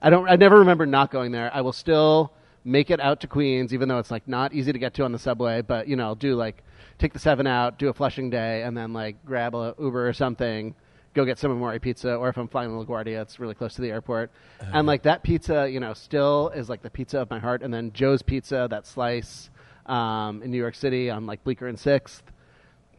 [0.01, 0.29] I don't.
[0.29, 1.49] I never remember not going there.
[1.53, 4.79] I will still make it out to Queens, even though it's like not easy to
[4.79, 5.61] get to on the subway.
[5.61, 6.63] But you know, I'll do like
[6.97, 10.13] take the seven out, do a Flushing day, and then like grab a Uber or
[10.13, 10.75] something,
[11.15, 12.13] go get some Amore pizza.
[12.15, 14.29] Or if I'm flying to LaGuardia, it's really close to the airport.
[14.59, 17.63] And like that pizza, you know, still is like the pizza of my heart.
[17.63, 19.49] And then Joe's Pizza, that slice
[19.87, 22.21] um, in New York City on like Bleecker and Sixth.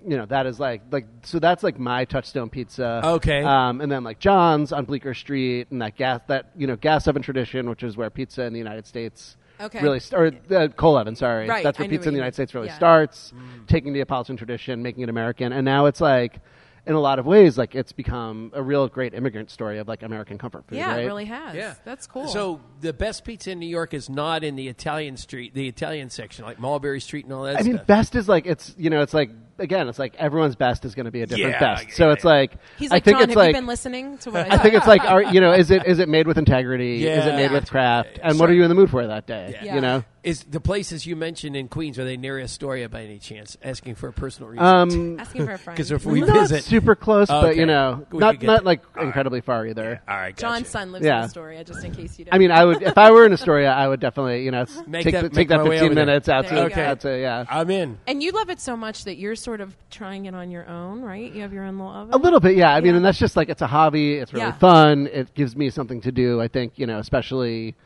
[0.07, 3.01] You know that is like like so that's like my touchstone pizza.
[3.05, 3.43] Okay.
[3.43, 7.09] Um, and then like John's on Bleecker Street and that gas that you know gas
[7.09, 9.83] oven tradition, which is where pizza in the United States Okay.
[9.83, 11.17] really st- or the coal oven.
[11.17, 12.35] Sorry, Right, that's where knew pizza in the United.
[12.35, 12.77] States really Yeah.
[12.77, 13.33] starts,
[13.67, 16.41] taking the Neapolitan tradition, making it American, and now it's like.
[16.87, 20.03] In a lot of ways, like it's become a real great immigrant story of like
[20.05, 20.79] American comfort food.
[20.79, 21.03] yeah, right?
[21.03, 21.55] it really has.
[21.57, 22.29] Yeah, that's cool.
[22.29, 26.11] So the best pizza in New York is not in the Italian street, the Italian
[26.11, 29.03] section, like Mulberry Street and all that I mean, best is like it's you know
[29.03, 31.89] it's like again it's like everyone's best is going to be a different Yeah, best.
[31.89, 34.19] yeah, so yeah, it's like he's I think John, it's have like you been listening
[34.19, 36.27] to what I, I think it's like, are, you know, is it is it made
[36.27, 37.07] with integrity?
[37.07, 37.37] is it Yeah.
[37.37, 37.53] made Yeah.
[37.53, 38.09] with craft?
[38.13, 39.59] Yeah, yeah, and what are you in the mood for that day?
[39.63, 39.75] Yeah.
[39.77, 43.19] You know, is the places you mentioned in Queens are they near Astoria by any
[43.19, 43.57] chance?
[43.63, 44.65] Asking for a personal reason.
[44.67, 45.77] um, asking for a friend.
[45.77, 47.61] because if we not visit, super close, but Okay.
[47.61, 48.65] you know, We not get not there.
[48.65, 49.07] like All right.
[49.07, 50.03] incredibly far either.
[50.09, 50.41] all right, gotcha.
[50.41, 51.19] John's son lives Yeah.
[51.19, 52.35] in Astoria, just in case you didn't.
[52.35, 54.83] I mean, I would if I were in Astoria, I would definitely you know s-
[54.87, 56.07] Make take that- the, make take that my way fifteen over there.
[56.07, 56.83] minutes out There to you go.
[56.83, 57.45] out to yeah.
[57.49, 57.99] I'm in.
[58.09, 61.03] and you love it so much that you're sort of trying it on your own,
[61.03, 61.33] right?
[61.33, 62.13] You have your own little oven.
[62.13, 62.75] A little bit, yeah.
[62.75, 64.15] I mean, and that's just like it's a hobby.
[64.15, 64.59] It's really Yeah.
[64.59, 65.07] fun.
[65.07, 66.41] It gives me something to do.
[66.41, 67.77] I think you know, especially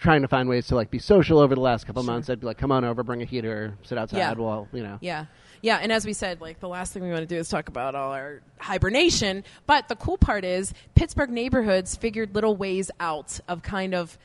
[0.00, 2.30] trying to find ways to like be social over the last couple months.
[2.30, 4.16] I'd be like, come on over, bring a heater, sit outside.
[4.16, 4.32] Yeah.
[4.32, 5.26] Well, you know, Yeah.
[5.60, 7.68] Yeah, and as we said, like the last thing we want to do is talk
[7.68, 9.44] about all our hibernation.
[9.66, 14.18] But the cool part is Pittsburgh neighborhoods figured little ways out of kind of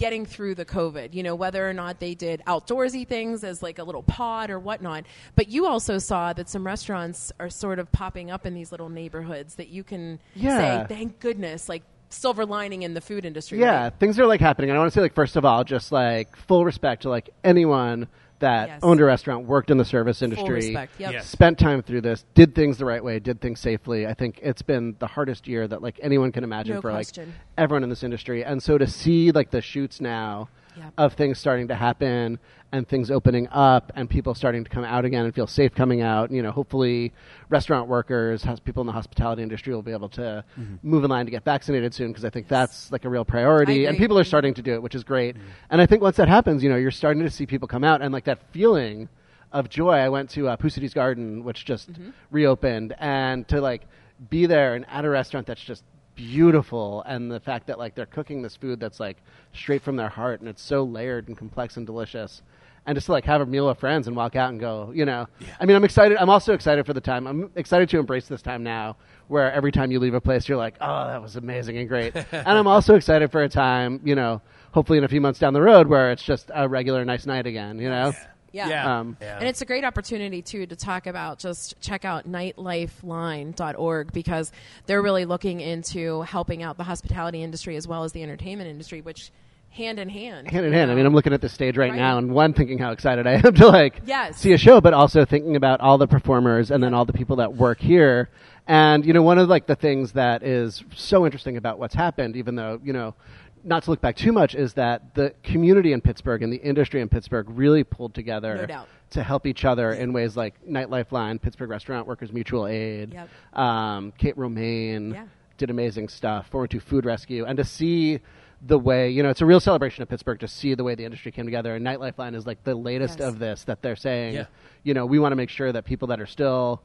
[0.00, 3.78] getting through the COVID, you know, whether or not they did outdoorsy things as like
[3.78, 5.04] a little pod or whatnot.
[5.36, 8.88] But you also saw that some restaurants are sort of popping up in these little
[8.88, 10.86] neighborhoods that you can Yeah.
[10.88, 13.60] say, thank goodness, like silver lining in the food industry.
[13.60, 13.92] yeah, right?
[14.00, 14.70] things are like happening.
[14.70, 17.28] And I want to say like first of all, just like full respect to like
[17.44, 18.08] anyone
[18.40, 18.80] that Yes.
[18.82, 20.92] owned a restaurant, worked in the service industry, Full respect.
[20.98, 21.12] Yep.
[21.12, 21.26] Yes.
[21.28, 24.06] spent time through this, did things the right way, did things safely.
[24.06, 27.26] I think it's been the hardest year that like anyone can imagine No for question.
[27.28, 28.44] like everyone in this industry.
[28.44, 30.92] And so to see like the shoots now Yep.
[30.98, 32.38] of things starting to happen
[32.72, 36.00] and things opening up and people starting to come out again and feel safe coming
[36.02, 37.12] out, you know, hopefully
[37.48, 40.44] restaurant workers, hos- people in the hospitality industry will be able to
[40.82, 43.86] move in line to get vaccinated soon because I think that's like a real priority
[43.86, 45.36] and people are starting to do it, which is great.
[45.70, 48.00] And I think once that happens, you know, you're starting to see people come out
[48.02, 49.08] and like that feeling
[49.52, 49.94] of joy.
[49.94, 52.10] I went to uh, Pusadee's Garden, which just Mm-hmm.
[52.30, 53.82] reopened, and to like
[54.28, 55.82] be there and at a restaurant that's just
[56.28, 59.16] beautiful, and the fact that like they're cooking this food that's like
[59.52, 62.42] straight from their heart, and it's so layered and complex and delicious.
[62.86, 65.04] And just to like have a meal with friends and walk out and go, you
[65.04, 65.26] know.
[65.60, 66.16] I mean, I'm excited.
[66.18, 67.26] I'm also excited for the time.
[67.26, 68.96] I'm excited to embrace this time now,
[69.28, 72.16] where every time you leave a place, you're like, oh, that was amazing and great.
[72.32, 74.40] and I'm also excited for a time, you know,
[74.72, 77.46] hopefully in a few months down the road, where it's just a regular nice night
[77.46, 78.08] again, you know.
[78.08, 78.26] Yeah.
[78.52, 78.98] Yeah.
[79.00, 79.38] Um, Yeah.
[79.38, 84.52] And it's a great opportunity too to talk about just check out nightlifeline.org because
[84.86, 89.00] they're really looking into helping out the hospitality industry as well as the entertainment industry,
[89.00, 89.30] which
[89.70, 90.50] hand in hand.
[90.50, 90.90] hand in you hand.
[90.90, 91.96] I mean, I'm looking at the stage right, Right.
[91.98, 94.38] now, and one thinking how excited I am to like Yes.
[94.38, 97.36] see a show, but also thinking about all the performers and then all the people
[97.36, 98.30] that work here.
[98.66, 102.36] And you know, one of like the things that is so interesting about what's happened,
[102.36, 103.14] even though you know.
[103.62, 107.00] Not to look back too much, is that the community in Pittsburgh and the industry
[107.00, 111.38] in Pittsburgh really pulled together No to help each other in ways like Night Lifeline,
[111.40, 113.58] Pittsburgh Restaurant Workers Mutual Aid, Yep.
[113.58, 115.24] um, Kate Romane Yeah.
[115.58, 116.46] did amazing stuff.
[116.48, 118.20] Forward to Food Rescue, and to see
[118.66, 121.04] the way you know, it's a real celebration of Pittsburgh to see the way the
[121.04, 121.74] industry came together.
[121.74, 123.28] And Night Lifeline is like the latest Yes.
[123.28, 124.34] of this that they're saying.
[124.34, 124.44] Yeah.
[124.84, 126.82] You know, we want to make sure that people that are still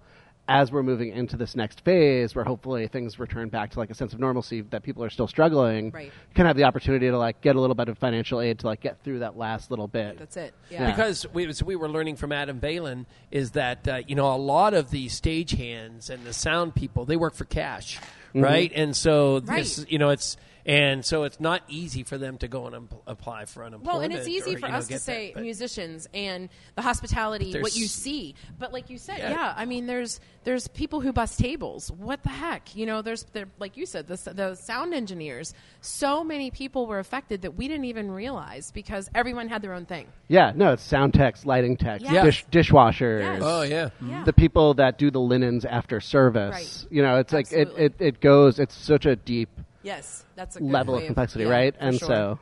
[0.48, 3.96] as we're moving into this next phase, where hopefully things return back to like a
[3.96, 6.12] sense of normalcy, that people are still struggling, Right.
[6.36, 8.80] can have the opportunity to like get a little bit of financial aid to like
[8.82, 10.20] get through that last little bit.
[10.20, 10.54] That's it.
[10.70, 10.82] Yeah.
[10.84, 10.92] Yeah.
[10.92, 14.38] because we, as we were learning from Adam Valen is that uh, you know a
[14.38, 18.00] lot of the stagehands and the sound people they work for cash,
[18.36, 18.44] Mm-hmm.
[18.44, 18.72] right?
[18.76, 22.66] And so this you know it's and so it's not easy for them to go
[22.66, 23.86] and um, apply for unemployment.
[23.94, 26.82] Well, and it's easy or, for you know, us to say that, musicians and the
[26.82, 28.36] hospitality, what you see.
[28.58, 29.30] But like you said, Yeah.
[29.32, 29.54] yeah.
[29.56, 31.92] I mean, there's there's people who bust tables.
[31.92, 32.76] What the heck?
[32.76, 35.54] You know, there's there, like you said, the the sound engineers.
[35.82, 39.86] So many people were affected that we didn't even realize because everyone had their own
[39.86, 40.08] thing.
[40.28, 42.24] Yeah, no, it's sound techs, lighting techs, Yes.
[42.26, 43.20] dish, dishwashers.
[43.22, 43.42] Yes.
[43.44, 43.90] Oh yeah.
[44.04, 44.24] Yeah.
[44.24, 46.52] the people that do the linens after service.
[46.52, 46.92] Right.
[46.92, 48.60] You know, it's like it, it, it goes.
[48.60, 49.50] It's such a deep
[49.86, 51.76] yes, that's a good level of complexity, yeah, right?
[51.80, 52.08] And sure.
[52.08, 52.40] so,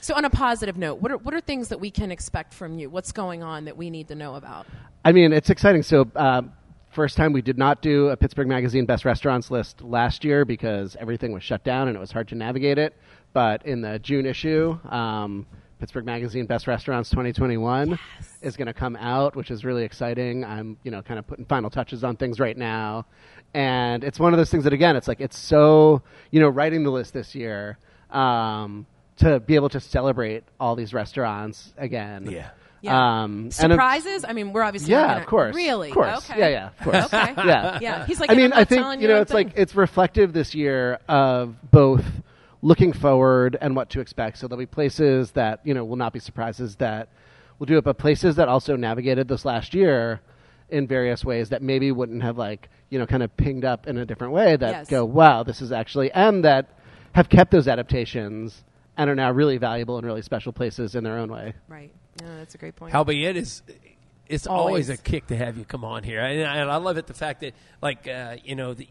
[0.00, 2.78] So, on a positive note, what are what are things that we can expect from
[2.78, 2.90] you?
[2.90, 4.66] What's going on that we need to know about?
[5.04, 5.82] I mean, it's exciting.
[5.82, 6.52] So, um,
[6.90, 10.96] first time we did not do a Pittsburgh Magazine best restaurants list last year because
[10.96, 12.96] everything was shut down and it was hard to navigate it.
[13.32, 15.46] But in the June issue, um,
[15.78, 17.96] Pittsburgh Magazine Best Restaurants 2021
[18.42, 20.44] is going to come out, which is really exciting.
[20.44, 23.06] I'm, you know, kind of putting final touches on things right now.
[23.54, 26.84] And it's one of those things that, again, it's like, it's so, you know, writing
[26.84, 27.78] the list this year
[28.10, 32.30] um, to be able to celebrate all these restaurants again.
[32.30, 32.50] Yeah.
[32.80, 33.22] Yeah.
[33.22, 34.24] Um, and I'm- Surprises?
[34.28, 35.56] I mean, we're obviously yeah, gonna, of course.
[35.56, 35.88] Really?
[35.88, 36.30] Of course.
[36.30, 36.38] Okay.
[36.38, 37.04] Yeah, yeah, of course.
[37.06, 37.34] Okay.
[37.48, 37.78] Yeah.
[37.80, 38.06] Yeah.
[38.06, 40.32] He's like, I mean, I'm I think telling you know, one it's like it's reflective
[40.32, 42.04] this year of both
[42.62, 44.38] looking forward and what to expect.
[44.38, 47.08] So there'll be places that you know will not be surprises that
[47.58, 50.20] will do it, but places that also navigated this last year
[50.68, 53.98] in various ways that maybe wouldn't have like you know kind of pinged up in
[53.98, 54.88] a different way that Yes.
[54.88, 56.66] go, wow, this is actually and that
[57.12, 58.64] have kept those adaptations
[58.96, 61.54] and are now really valuable and really special places in their own way.
[61.68, 61.92] right.
[62.20, 62.92] No, that's a great point.
[62.92, 63.62] Howbeit, it is.
[64.26, 64.88] It's always.
[64.88, 64.90] Always.
[64.90, 67.06] a kick to have you come on here, and, and I love it.
[67.06, 68.90] The fact that, like, uh, you know, the, you,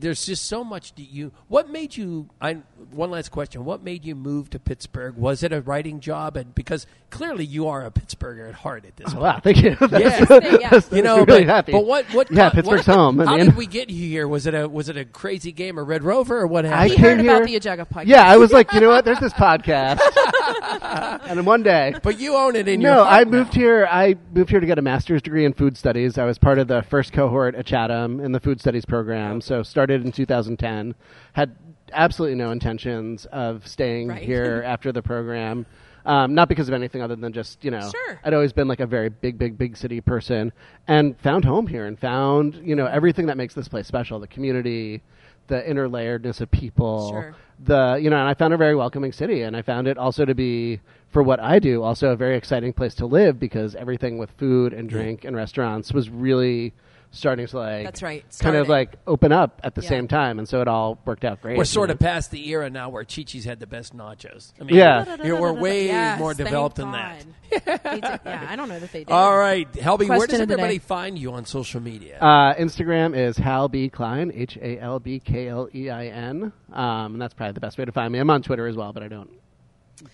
[0.00, 1.32] there's just so much that you.
[1.48, 2.28] What made you?
[2.40, 2.58] I
[2.90, 3.64] one last question.
[3.64, 5.16] What made you move to Pittsburgh?
[5.16, 6.36] Was it a writing job?
[6.36, 9.22] And because clearly you are a Pittsburgher at heart at this Oh, point.
[9.22, 9.74] wow, thank you.
[9.76, 10.20] That's-
[10.60, 10.68] Yeah.
[10.70, 11.72] that You know, really but, happy.
[11.72, 12.04] but what?
[12.14, 12.30] What?
[12.30, 13.18] Yeah, what- Pittsburgh's what- home.
[13.18, 14.26] How I did we get you here?
[14.28, 16.90] Was it a was it a crazy game, a Red Rover, or what I happened?
[16.90, 18.06] he came heard about the Ajaga podcast.
[18.06, 19.04] Yeah, I was like, you know what?
[19.04, 20.00] There's this podcast,
[21.28, 23.30] and then one day, but you own it in your no, heart I now.
[23.30, 23.86] moved here.
[23.90, 26.18] I moved here to get a master's degree in food studies.
[26.18, 29.40] I was part of the first cohort at Chatham in the food studies program.
[29.40, 30.94] So started in 2010.
[31.34, 31.54] Had
[31.92, 34.22] absolutely no intentions of staying Right.
[34.22, 35.66] here after the program.
[36.06, 38.20] Um, not because of anything other than just you know, Sure.
[38.24, 40.52] I'd always been like a very big, big, big city person,
[40.86, 44.26] and found home here, and found you know everything that makes this place special: the
[44.26, 45.02] community,
[45.48, 47.34] the interlayeredness of people, Sure.
[47.62, 50.24] the you know, and I found a very welcoming city, and I found it also
[50.24, 54.16] to be for what I do, also a very exciting place to live because everything
[54.16, 56.72] with food and drink and restaurants was really
[57.10, 59.88] starting to like That's right, kind of like open up at the Yeah.
[59.88, 61.56] same time, and so it all worked out great.
[61.56, 64.52] We're sort of past the era now where Chi-Chi's had the best nachos.
[64.60, 65.16] I mean, Yeah.
[65.24, 67.24] you know, we're way Yes, more developed than that.
[67.24, 67.80] God.
[67.82, 69.10] They did- yeah, I don't know that they did.
[69.12, 72.18] All right, Hal B, where does everybody find you on social media?
[72.20, 76.52] Uh, Instagram is Hal B Klein, H A L B K L E I N,
[76.74, 78.18] um, and that's probably the best way to find me.
[78.18, 79.30] I'm on Twitter as well, but I don't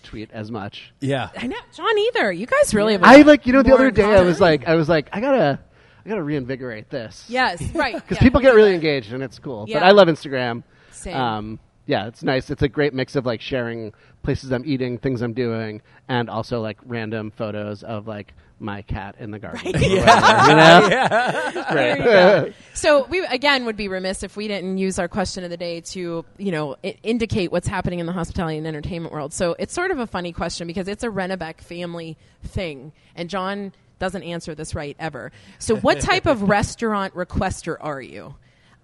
[0.03, 0.93] tweet as much.
[1.01, 1.29] yeah.
[1.37, 1.97] I know, John.
[1.99, 3.03] Either you guys really have.
[3.03, 5.59] I like you know the other day I was like I was like I gotta
[6.05, 7.25] I gotta reinvigorate this.
[7.27, 7.95] Yes, right.
[7.95, 9.65] because yeah, people get really engaged and it's cool.
[9.71, 10.63] But I love Instagram.
[10.91, 11.15] Same.
[11.15, 12.49] Um, yeah, it's nice.
[12.49, 16.61] It's a great mix of like sharing places I'm eating, things I'm doing, and also
[16.61, 19.67] like random photos of like my cat in the garden.
[19.67, 21.65] or whatever, you know?
[21.73, 22.53] There you go.
[22.73, 25.81] So we again would be remiss if we didn't use our question of the day
[25.81, 29.33] to you know I- indicate what's happening in the hospitality and entertainment world.
[29.33, 33.73] So it's sort of a funny question because it's a Rennebeck family thing, and John
[33.99, 35.31] doesn't answer this right ever.
[35.59, 38.35] So what type of restaurant requester are you?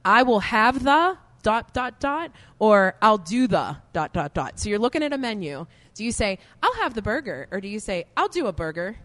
[0.04, 4.60] I will have the dot dot dot or I'll do the dot dot dot.
[4.60, 5.66] So you're looking at a menu.
[5.96, 8.98] Do you say I'll have the burger or do you say I'll do a burger?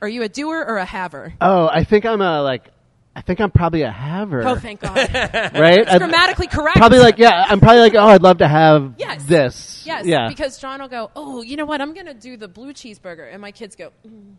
[0.00, 1.32] Are you a doer or a haver?
[1.40, 2.68] Oh, I think I'm a like.
[3.14, 4.42] I think I'm probably a haver.
[4.42, 4.96] Oh, thank God.
[5.14, 5.80] right?
[5.80, 6.78] It's grammatically correct.
[6.78, 7.44] Probably like yeah.
[7.46, 9.24] I'm probably like oh, I'd love to have Yes.
[9.26, 9.84] this.
[9.86, 10.28] Yes, Yeah.
[10.28, 11.82] because John will go, oh, you know what?
[11.82, 14.34] I'm going to do the blue cheeseburger, and my kids go, mm.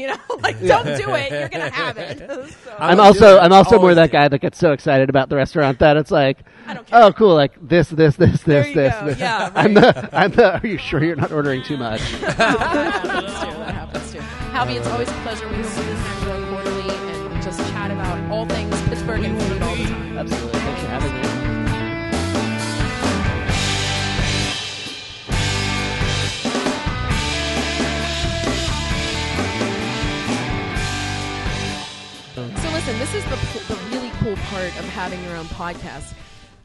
[0.00, 1.30] You know, like don't do it.
[1.30, 2.30] You're going to have it.
[2.64, 3.40] So- I'm also it.
[3.40, 4.20] I'm also more that do it.
[4.20, 7.02] guy that gets so excited about the restaurant that it's like, I don't care.
[7.02, 8.94] oh cool, like this, this, this, There this, you this.
[8.94, 9.06] go.
[9.06, 9.18] this.
[9.18, 10.60] Yeah, I'm the I'm the.
[10.60, 12.00] Are you sure you're not ordering too much?
[12.20, 13.58] that happens too.
[13.58, 14.18] That happens too.
[14.20, 15.48] Hal B, it's always a pleasure.
[15.48, 19.39] We hope we can grow quarterly and just chat about all things Pittsburgh and
[32.90, 36.12] listen, this is the, the really cool part of having your own podcast.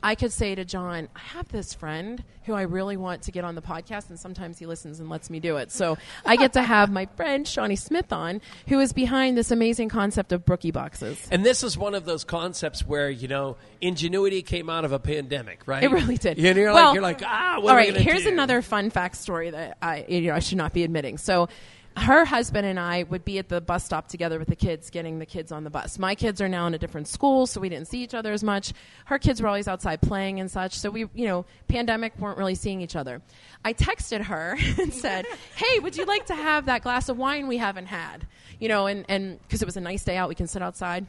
[0.02, 3.44] I could say to John, I have this friend who I really want to get
[3.44, 5.72] on the podcast, and sometimes he listens and lets me do it.
[5.72, 9.90] So I get to have my friend Shawnee Smith on, who is behind this amazing
[9.90, 11.28] concept of brookie boxes.
[11.32, 15.00] And this is one of those concepts where you know ingenuity came out of a
[15.00, 15.84] pandemic, right?
[15.84, 16.38] It really did.
[16.38, 18.30] You know, you're well, like, you're like, ah, all we Here's do?
[18.30, 21.18] another fun fact story that I, you know, I should not be admitting.
[21.18, 21.50] So,
[21.98, 25.20] her husband and I would be at the bus stop together with the kids, getting
[25.20, 25.98] the kids on the bus.
[25.98, 28.44] My kids are now in a different school, so we didn't see each other as
[28.44, 28.74] much.
[29.06, 32.56] Her kids were always outside playing and such, so we, you know, pandemic weren't really
[32.56, 33.22] seeing each other.
[33.64, 37.48] I texted her and said, "Hey, would you like to have that glass of wine
[37.48, 38.28] we haven't had?"
[38.60, 41.06] You know, and because it was a nice day out, we can sit outside.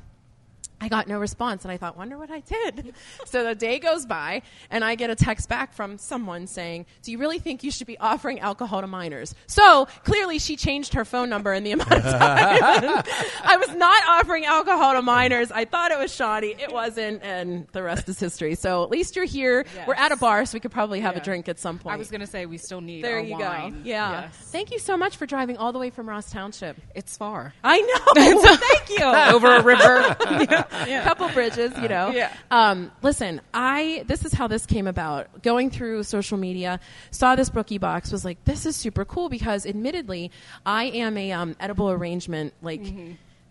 [0.80, 2.92] I got no response, and I thought, wonder what I did.
[3.24, 7.10] so the day goes by, and I get a text back from someone saying, "Do
[7.12, 11.06] you really think you should be offering alcohol to minors?" So clearly, she changed her
[11.06, 12.12] phone number in the amount of time.
[13.42, 15.50] I was not offering alcohol to minors.
[15.50, 16.54] I thought it was shoddy.
[16.58, 18.54] It wasn't, and the rest is history.
[18.54, 19.64] So at least you're here.
[19.74, 19.88] Yes.
[19.88, 21.22] We're at a bar, so we could probably have Yeah.
[21.22, 21.94] a drink at some point.
[21.94, 23.72] I was going to say we still need there our you wine.
[23.72, 23.78] go.
[23.88, 24.20] Yeah.
[24.22, 24.36] Yes.
[24.52, 26.76] Thank you so much for driving all the way from Ross Township.
[26.94, 27.54] It's far.
[27.64, 28.56] I know.
[28.56, 29.04] Thank you.
[29.34, 30.65] Over a river.
[30.72, 32.11] a couple bridges, you know.
[32.11, 32.33] Yeah.
[32.50, 35.42] Um, listen, I this is how this came about.
[35.42, 39.66] Going through social media, saw this brookie box, was like, this is super cool because,
[39.66, 40.31] admittedly,
[40.64, 42.83] I am a um, edible arrangement like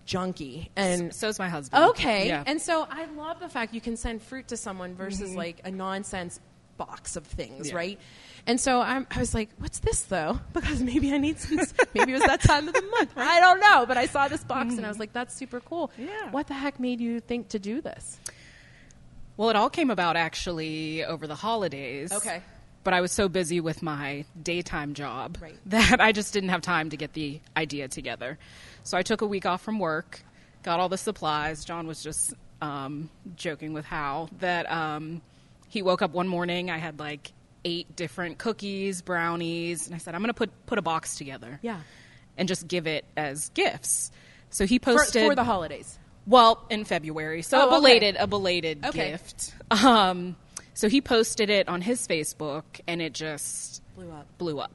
[0.06, 1.84] junkie, and so is my husband.
[1.92, 2.44] okay, Yeah.
[2.46, 5.72] and so I love the fact you can send fruit to someone versus like a
[5.72, 6.40] nonsense
[6.78, 7.76] box of things, Yeah.
[7.76, 8.00] right?
[8.48, 11.60] And so I'm, I was like, "What's this though?" Because maybe I need some.
[11.94, 13.12] maybe it was that time of the month.
[13.18, 15.92] I don't know, but I saw this box and I was like, "That's super cool."
[15.98, 16.30] Yeah.
[16.32, 18.20] What the heck made you think to do this?
[19.38, 22.12] Well, it all came about actually over the holidays.
[22.12, 22.42] Okay.
[22.84, 25.58] But I was so busy with my daytime job Right.
[25.66, 28.38] that I just didn't have time to get the idea together.
[28.84, 30.22] So I took a week off from work,
[30.62, 31.66] got all the supplies.
[31.66, 35.22] John was just um, joking with Hal that um,
[35.68, 36.70] he woke up one morning.
[36.70, 37.32] I had like
[37.66, 41.60] eight different cookies, brownies, and I said, I'm going to put put a box together.
[41.62, 41.82] Yeah.
[42.38, 44.12] And just give it as gifts.
[44.50, 45.98] So he posted for the holidays.
[46.28, 47.76] well, in February, so Oh, a okay.
[47.76, 49.12] belated, a belated Okay.
[49.12, 49.54] gift.
[49.72, 50.36] Um,
[50.74, 54.28] so he posted it on his Facebook, and it just Blew up.
[54.38, 54.72] blew up.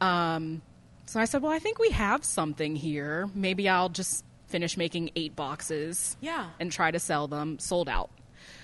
[0.00, 0.62] Um,
[1.06, 3.28] so I said, "Well, I think we have something here.
[3.34, 6.46] Maybe I'll just finish making eight boxes, Yeah.
[6.58, 8.10] and try to sell them." Sold out.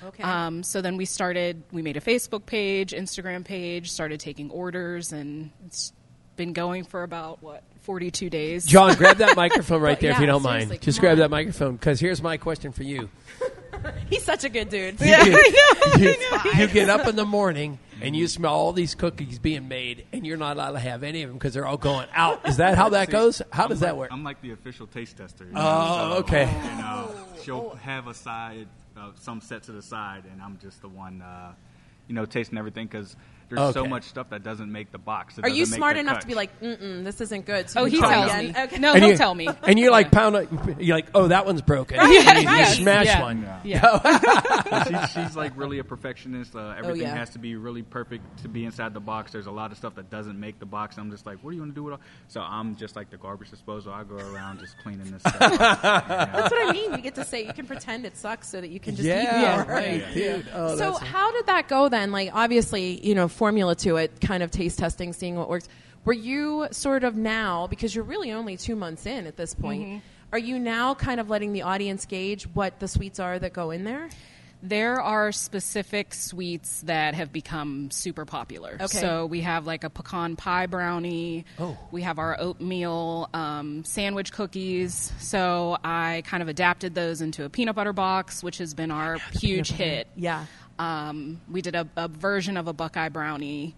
[0.05, 0.23] Okay.
[0.23, 1.62] Um, so then we started.
[1.73, 5.93] We made a Facebook page, Instagram page, started taking orders, and it's
[6.37, 8.67] been going for about what forty-two days.
[8.67, 10.71] John, grab that microphone right there if you don't mind.
[10.81, 11.19] Just come grab on.
[11.21, 13.09] that microphone because here's my question for you.
[14.11, 14.99] He's such a good dude.
[15.01, 19.39] You get, you, you get up in the morning and you smell all these cookies
[19.39, 22.09] being made, and you're not allowed to have any of them because they're all going
[22.15, 22.47] out.
[22.49, 23.43] Is that how that goes?
[23.53, 24.12] How does I'm that like- work?
[24.12, 25.45] I'm like the official taste tester.
[25.45, 26.45] you Oh, know, so, okay.
[26.45, 27.07] And uh,
[27.43, 28.67] she'll have a side,
[28.99, 31.53] uh, some set to the side, and I'm just the one, uh,
[32.09, 33.17] you know, tasting everything because
[33.49, 35.39] there's so much stuff that doesn't make the box.
[35.39, 36.21] It Are you doesn't make smart enough cut.
[36.23, 37.71] to be like, mm-mm, this isn't good?
[37.71, 38.51] So Oh, you he tells me.
[38.57, 38.79] Okay.
[38.79, 39.49] No, and he'll you, tell me.
[39.63, 40.49] And you like pound it.
[40.81, 41.99] You're like, oh, that one's broken.
[41.99, 43.23] Right, and you, you smash Yeah.
[43.23, 43.49] one.
[43.65, 44.83] Yeah.
[44.85, 46.55] she's, she's like really a perfectionist.
[46.57, 47.15] Uh, everything yeah.
[47.17, 49.33] has to be really perfect to be inside the box.
[49.33, 50.97] There's a lot of stuff that doesn't make the box.
[50.99, 52.01] I'm just like, what do you want to do with it?
[52.29, 53.93] So I'm just like the garbage disposal.
[53.93, 55.41] I go around just cleaning this stuff.
[55.41, 55.59] up.
[55.83, 56.93] That's what I mean.
[56.93, 59.63] You get to say you can pretend it sucks so that you can just Yeah,
[59.63, 59.75] eat more.
[59.77, 60.47] right, dude.
[60.55, 62.13] Oh, so how did that go then?
[62.13, 65.68] Like obviously, you know, formula to it, kind of taste testing, seeing what works.
[66.05, 69.83] Were you sort of now because you're really only two months in at this point?
[69.83, 69.99] Mm-hmm.
[70.33, 73.70] Are you now kind of letting the audience gauge what the sweets are that go
[73.70, 74.09] in there?
[74.62, 78.79] There are specific sweets that have become super popular.
[78.81, 78.87] Okay.
[78.99, 81.44] So we have like a pecan pie brownie.
[81.59, 81.77] Oh.
[81.90, 85.12] We have our oatmeal um, sandwich cookies.
[85.18, 89.18] So I kind of adapted those into a peanut butter box, which has been our
[89.33, 90.09] huge hit.
[90.16, 90.46] Yeah.
[90.79, 93.75] Um, we did a, a version of a Buckeye brownie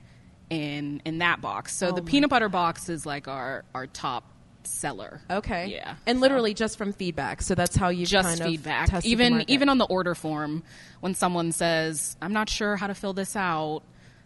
[0.50, 1.74] in in that box.
[1.76, 4.24] So Oh the peanut butter box is like our our top
[4.64, 5.20] seller.
[5.30, 5.66] Okay.
[5.68, 5.96] Yeah.
[6.06, 7.42] And So- literally just from feedback.
[7.42, 9.04] So that's how you just feedback.
[9.04, 10.62] Even even on the order form,
[11.00, 13.82] when someone says, "I'm not sure how to fill this out,"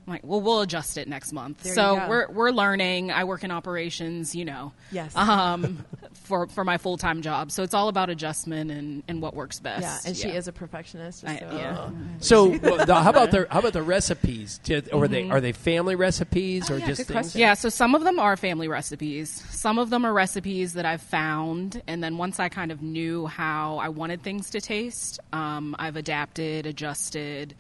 [0.07, 3.13] I'm like, "Well, we'll adjust it next month." There so we're we're learning.
[3.13, 4.73] I work in operations, you know.
[4.91, 5.15] Yes.
[5.17, 5.85] Um,
[6.15, 9.61] for for my full time job, so it's all about adjustment and, and what works
[9.61, 9.83] best.
[9.83, 11.25] yeah, and she is a perfectionist.
[11.25, 11.91] I- so- yeah.
[12.19, 14.59] So, well, the- how about the how about the recipes?
[14.65, 17.11] Did, or are they are they family recipes or Oh, yeah, just things?
[17.13, 17.41] question.
[17.41, 19.31] Yeah, so some of them are family recipes.
[19.51, 23.27] Some of them are recipes that I've found, and then once I kind of knew
[23.27, 27.55] how I wanted things to taste, um, I've adapted, adjusted,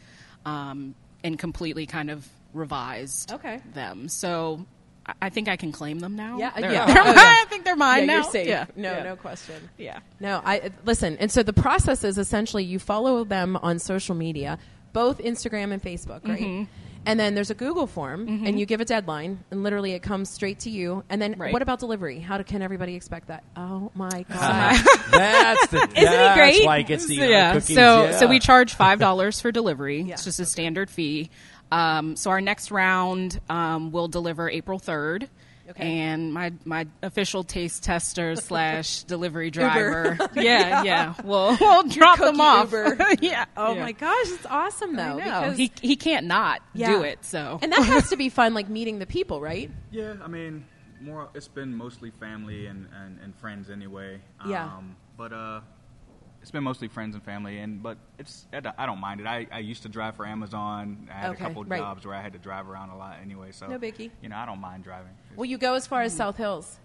[0.44, 0.94] um,
[1.24, 3.60] and completely kind of revised Okay.
[3.74, 4.08] them.
[4.08, 4.66] So
[5.20, 6.38] I- think I can claim them now.
[6.38, 6.86] Yeah, They're- yeah.
[6.86, 7.14] they're Oh, yeah.
[7.42, 8.14] I think they're mine Yeah, now.
[8.14, 8.46] you're safe.
[8.46, 9.02] Yeah, No, yeah.
[9.02, 9.68] no question.
[9.78, 9.98] Yeah.
[10.20, 11.16] No, I listen.
[11.18, 14.58] And so the process is essentially you follow them on social media,
[14.92, 16.40] both Instagram and Facebook, right?
[16.40, 16.68] Mhm.
[17.04, 18.48] And then there's a Google form, Mhm.
[18.48, 21.02] and you give a deadline, and literally it comes straight to you.
[21.10, 21.52] And then Right.
[21.52, 22.20] what about delivery?
[22.20, 23.42] How do, can everybody expect that?
[23.56, 24.76] Oh my god!
[25.10, 26.64] that's the Isn't he great?
[26.64, 27.52] why he gets the So, uh, yeah.
[27.54, 27.74] cookies.
[27.76, 28.16] So yeah.
[28.18, 30.02] so we charge five dollars for delivery.
[30.12, 31.30] It's just a standard fee.
[31.72, 35.28] Um, so our next round um, will deliver April third.
[35.80, 40.40] And my my official taste tester slash delivery driver, Uber.
[40.40, 42.72] yeah, yeah, we'll we'll drop them off.
[42.72, 42.96] Uber.
[43.20, 43.44] yeah.
[43.56, 43.80] Oh yeah.
[43.82, 45.24] my gosh, it's awesome I though know.
[45.24, 46.88] because he he can't not Yeah.
[46.90, 47.24] do it.
[47.24, 49.70] So and that has to be fun, like meeting the people, right?
[49.90, 50.64] Yeah, I mean,
[51.00, 51.28] more.
[51.34, 54.20] It's been mostly family and, and, and friends anyway.
[54.46, 54.64] Yeah.
[54.64, 55.60] Um, but uh,
[56.42, 59.26] it's been mostly friends and family, and but it's I don't- mind it.
[59.26, 61.08] I, I used to drive for Amazon.
[61.10, 61.78] I had Okay, a couple right.
[61.80, 63.52] jobs where I had to drive around a lot anyway.
[63.52, 64.10] So No biggie.
[64.22, 65.12] You know, I don't mind driving.
[65.36, 66.78] Will you go as far as South Hills?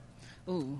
[0.49, 0.80] Ooh.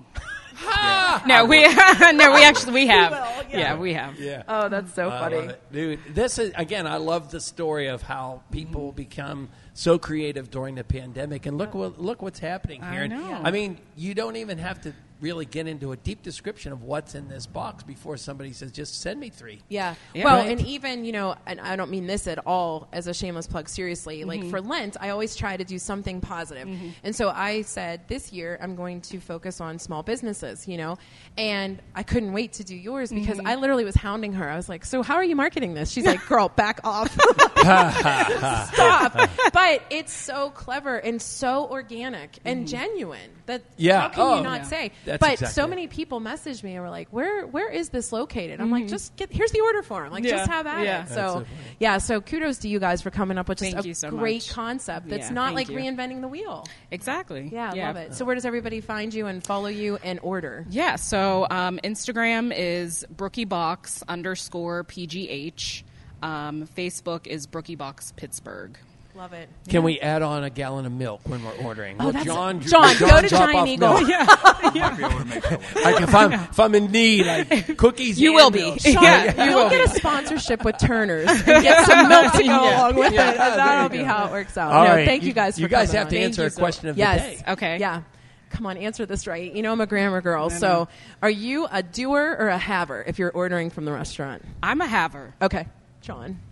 [1.26, 1.62] no, we
[2.12, 3.46] no, we actually we have.
[3.52, 3.76] yeah.
[3.76, 4.18] we have.
[4.18, 4.42] Yeah.
[4.48, 5.36] Oh, that's so I funny.
[5.36, 5.62] love it.
[5.72, 6.00] dude.
[6.14, 6.86] This is again.
[6.86, 11.74] I love the story of how people become so creative during the pandemic, and look
[11.74, 13.02] what look what's happening I here.
[13.02, 13.40] And, know.
[13.44, 17.14] I mean, you don't even have to really get into a deep description of what's
[17.14, 19.60] in this box before somebody says, "Just send me three.
[19.68, 19.94] Yeah.
[20.14, 20.24] Yeah.
[20.24, 20.50] Well, Right.
[20.58, 23.68] and even, you know, and I don't mean this at all as a shameless plug,
[23.68, 24.24] seriously.
[24.24, 24.50] Like Mm-hmm.
[24.50, 26.68] for Lent, I always try to do something positive.
[27.02, 30.98] And so I said, this year, I'm going to focus on small businesses, you know?
[31.36, 33.46] And I couldn't wait to do yours because Mm-hmm.
[33.48, 34.48] I literally was hounding her.
[34.48, 35.90] I was like, so how are you marketing this?
[35.90, 37.16] She's like, girl, back off.
[38.72, 39.30] Stop.
[39.52, 44.00] but it's so clever and so organic and genuine that Yeah.
[44.02, 44.36] how can Oh.
[44.36, 44.62] you not Yeah.
[44.64, 44.92] say?
[45.04, 45.68] That's but exactly so it.
[45.68, 49.16] many people messaged me and were like, "Where where is this located?" I'm like, "Just
[49.16, 50.10] get here's the order form.
[50.10, 50.30] Like, Mm-hmm.
[50.30, 50.36] Yeah.
[50.38, 51.02] just have at Yeah.
[51.02, 51.46] it." That's So, so funny.
[51.78, 51.98] yeah.
[51.98, 54.42] So kudos to you guys for coming up with just Thank a you so great
[54.46, 54.50] much.
[54.50, 55.08] concept.
[55.08, 55.76] That's Yeah, not thank like you.
[55.78, 56.66] reinventing the wheel.
[56.90, 57.48] Exactly.
[57.52, 58.14] Yeah, I love it.
[58.14, 60.66] So where does everybody find you and follow you and order?
[60.70, 65.82] Yeah, so um, Instagram is brookiebox underscore PGH.
[66.22, 68.76] Um, Facebook is brookiebox Pittsburgh.
[69.14, 69.48] Love it.
[69.68, 71.96] Can we add on a gallon of milk when we're ordering?
[71.98, 73.94] Oh, Will that's John, John, will go to drop Giant off Eagle.
[73.94, 74.08] milk?
[74.62, 75.84] Might be able to make that work.
[75.84, 78.20] Like if I'm if I'm in need, like cookies.
[78.20, 78.60] You and will be.
[78.60, 78.80] milk.
[78.80, 82.44] Sean, Yeah, you you'll get a sponsorship with Turner's and get some milk to go
[82.44, 82.80] Yeah.
[82.80, 83.36] along with Yeah, it.
[83.38, 84.04] there And that'll be go.
[84.04, 84.72] how it works out.
[84.72, 85.56] All no, right, thank you, guys.
[85.56, 86.12] For You guys coming have on.
[86.12, 87.20] to answer a you so question of the yes.
[87.42, 87.52] day.
[87.52, 87.78] Okay.
[87.78, 88.02] Yeah.
[88.50, 89.52] Come on, answer this right.
[89.52, 90.48] You know I'm a grammar girl.
[90.48, 90.86] So,
[91.22, 94.42] are you a doer or a haver if you're ordering from the restaurant?
[94.62, 95.34] I'm a haver.
[95.42, 95.66] Okay,
[96.08, 96.47] John.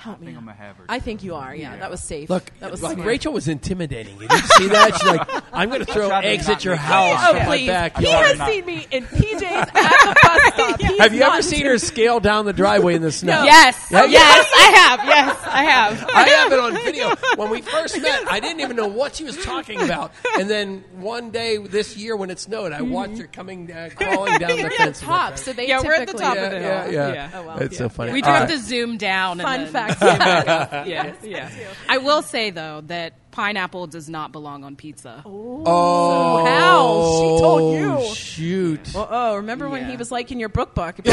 [0.00, 0.26] Help I me.
[0.28, 0.42] think out.
[0.42, 0.84] I'm a haver.
[0.88, 1.54] I think you are.
[1.54, 2.30] Yeah, that was safe.
[2.30, 3.06] Look, that was like smart.
[3.06, 4.28] Rachel was intimidating you.
[4.28, 4.94] Did you see that?
[4.96, 7.28] She's like, "I'm going to throw tried to eggs not at your make house that.
[7.30, 7.56] from Oh, my
[7.90, 8.06] please.
[8.06, 10.80] He has seen me in PJs at the bus stop.
[10.80, 13.42] He's Have you ever not seen her scale down the driveway in the snow?
[13.44, 13.76] Yes.
[13.90, 15.04] Yeah, yes, I have.
[15.04, 16.10] Yes, I have.
[16.14, 17.14] I have it on video.
[17.36, 20.12] When we first met, I didn't even know what she was talking about.
[20.38, 24.38] And then one day this year when it snowed, I watched her coming uh, crawling
[24.38, 25.00] down the fence.
[25.00, 26.90] top, so they Yeah, we're at the typically top of it yeah, all.
[26.92, 27.30] yeah, Yeah.
[27.34, 27.58] Oh, well.
[27.58, 28.12] It's so funny.
[28.12, 28.56] We do All have right.
[28.56, 29.38] to zoom down.
[29.40, 29.89] Fun and fact.
[29.98, 31.50] Then, yeah, yeah.
[31.88, 35.22] I will say though that pineapple does not belong on pizza.
[35.24, 37.04] Oh, How?
[37.20, 38.14] She told you.
[38.14, 38.94] Shoot.
[38.94, 39.90] Uh oh, remember when Yeah.
[39.90, 40.98] he was like in your Brook book?
[40.98, 41.08] or it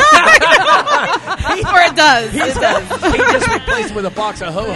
[1.95, 2.33] does.
[2.33, 3.11] It does.
[3.11, 4.73] he just replaced it with a box of ho ho.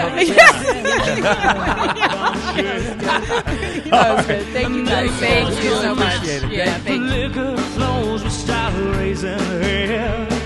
[2.72, 4.46] that was good.
[4.48, 5.12] Thank you guys.
[5.20, 6.16] Thank you so much.
[6.18, 6.52] Appreciate it.
[6.52, 7.12] Yeah, thank
[10.32, 10.41] you.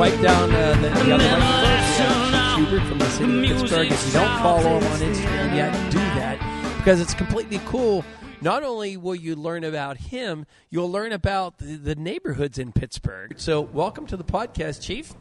[0.00, 3.58] Wipe down uh, the, the other microphones, we have Chief Schubert from the city of
[3.58, 3.92] Pittsburgh.
[3.92, 8.02] If you don't follow him on Instagram yet, do that because it's completely cool.
[8.40, 13.34] Not only will you learn about him, you'll learn about the, the neighborhoods in Pittsburgh.
[13.36, 15.12] So welcome to the podcast, Chief.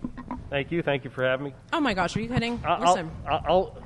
[0.50, 0.82] Thank you.
[0.82, 1.54] Thank you for having me.
[1.74, 2.62] Oh my gosh, are you kidding?
[2.64, 3.12] I'll, Listen.
[3.28, 3.84] I'll, I'll,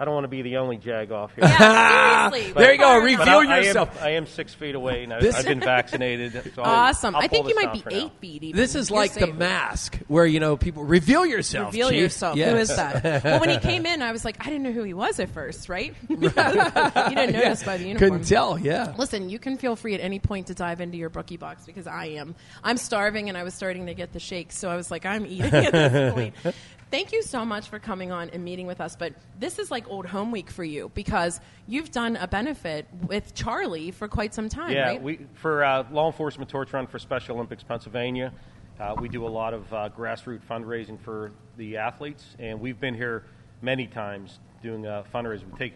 [0.00, 1.44] I don't want to be the only jag off here.
[1.44, 2.52] Yeah, seriously.
[2.54, 2.96] There you go.
[3.00, 4.02] Reveal But I, I am- yourself.
[4.02, 6.32] I am, six feet away, and I, This- I've been vaccinated.
[6.54, 7.14] So I'll- Awesome.
[7.14, 7.96] I'll I think pull you might be for now.
[7.96, 8.42] eight feet.
[8.42, 8.56] Even.
[8.58, 11.66] This is You're like the mask, where you know people reveal yourself.
[11.74, 12.00] Reveal Chief.
[12.00, 12.36] yourself.
[12.36, 12.50] Yes.
[12.50, 13.24] Who is that?
[13.24, 15.28] well, when he came in, I was like, I didn't know who he was at
[15.28, 15.94] first, right?
[16.08, 18.10] you didn't notice by the uniform.
[18.12, 18.58] Couldn't tell.
[18.58, 18.94] Yeah.
[18.96, 21.86] Listen, you can feel free at any point to dive into your brookie box because
[21.86, 22.34] I am.
[22.64, 25.26] I'm starving and I was starting to get the shakes, so I was like, I'm
[25.26, 26.34] eating at this point.
[26.90, 28.96] Thank you so much for coming on and meeting with us.
[28.96, 33.32] But this is like old home week for you because you've done a benefit with
[33.32, 35.02] Charlie for quite some time, Yeah, right?
[35.02, 38.32] we for uh, law enforcement torch run for Special Olympics Pennsylvania.
[38.80, 42.94] Uh, we do a lot of uh, grassroots fundraising for the athletes, and we've been
[42.94, 43.24] here
[43.62, 45.52] many times doing uh, fundraising.
[45.52, 45.74] We take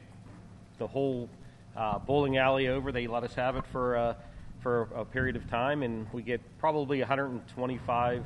[0.78, 1.28] the whole
[1.76, 2.90] uh, bowling alley over.
[2.90, 4.14] They let us have it for uh,
[4.60, 8.24] for a period of time, and we get probably 125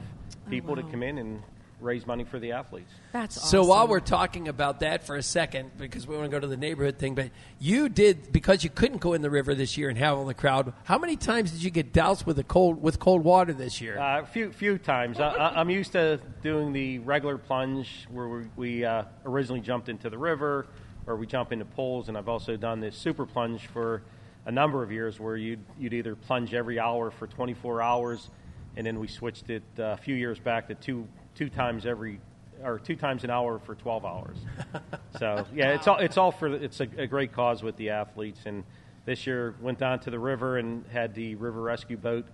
[0.48, 1.42] people to come in and
[1.80, 2.90] raise money for the athletes.
[3.12, 6.40] That's So while we're talking about that for a second, because we want to go
[6.40, 9.76] to the neighborhood thing, but you did because you couldn't go in the river this
[9.76, 10.72] year and have all the crowd.
[10.84, 13.98] How many times did you get doused with a cold with cold water this year?
[13.98, 15.20] Uh, a few few times.
[15.20, 19.88] I, I, I'm used to doing the regular plunge where we, we uh, originally jumped
[19.88, 20.66] into the river,
[21.06, 24.02] or we jump into pools, and I've also done this super plunge for
[24.46, 28.30] a number of years where you'd you'd either plunge every hour for 24 hours,
[28.76, 31.06] and then we switched it uh, a few years back to two
[31.38, 32.20] two times every
[32.64, 34.36] or two times an hour for 12 hours.
[35.18, 38.40] so yeah, it's all it's all for it's a, a great cause with the athletes.
[38.44, 38.64] And
[39.04, 42.26] this year went down to the river and had the river rescue boat.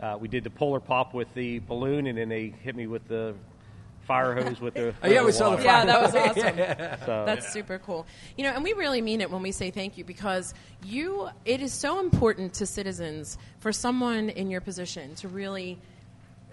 [0.00, 3.06] Uh, we did the polar pop with the balloon, and then they hit me with
[3.08, 3.34] the
[4.06, 4.94] fire hose with the.
[5.02, 5.62] Oh, yeah, we saw the water.
[5.64, 6.98] Yeah, that was awesome.
[7.06, 8.06] So- That's super cool.
[8.36, 10.54] You know, and we really mean it when we say thank you because
[10.84, 11.28] you.
[11.44, 15.78] It is so important to citizens for someone in your position to really,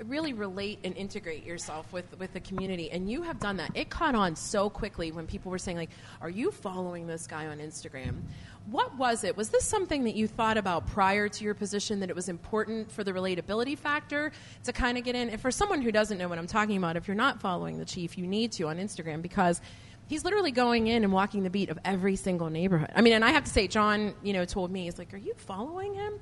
[0.03, 3.71] really relate and integrate yourself with with the community, and you have done that.
[3.75, 5.89] It caught on so quickly when people were saying like,
[6.21, 8.21] "Are you following this guy on Instagram?"
[8.69, 9.37] What was it?
[9.37, 12.91] Was this something that you thought about prior to your position that it was important
[12.91, 14.31] for the relatability factor
[14.63, 15.29] to kind of get in?
[15.29, 17.85] And for someone who doesn't know what I'm talking about, if you're not following the
[17.85, 19.61] chief, you need to on Instagram because
[20.07, 22.91] he's literally going in and walking the beat of every single neighborhood.
[22.95, 25.17] I mean, and I have to say, John, you know, told me he's like, "Are
[25.17, 26.19] you following him?"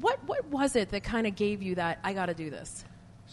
[0.00, 2.84] What what was it that kind of gave you that I got to do this?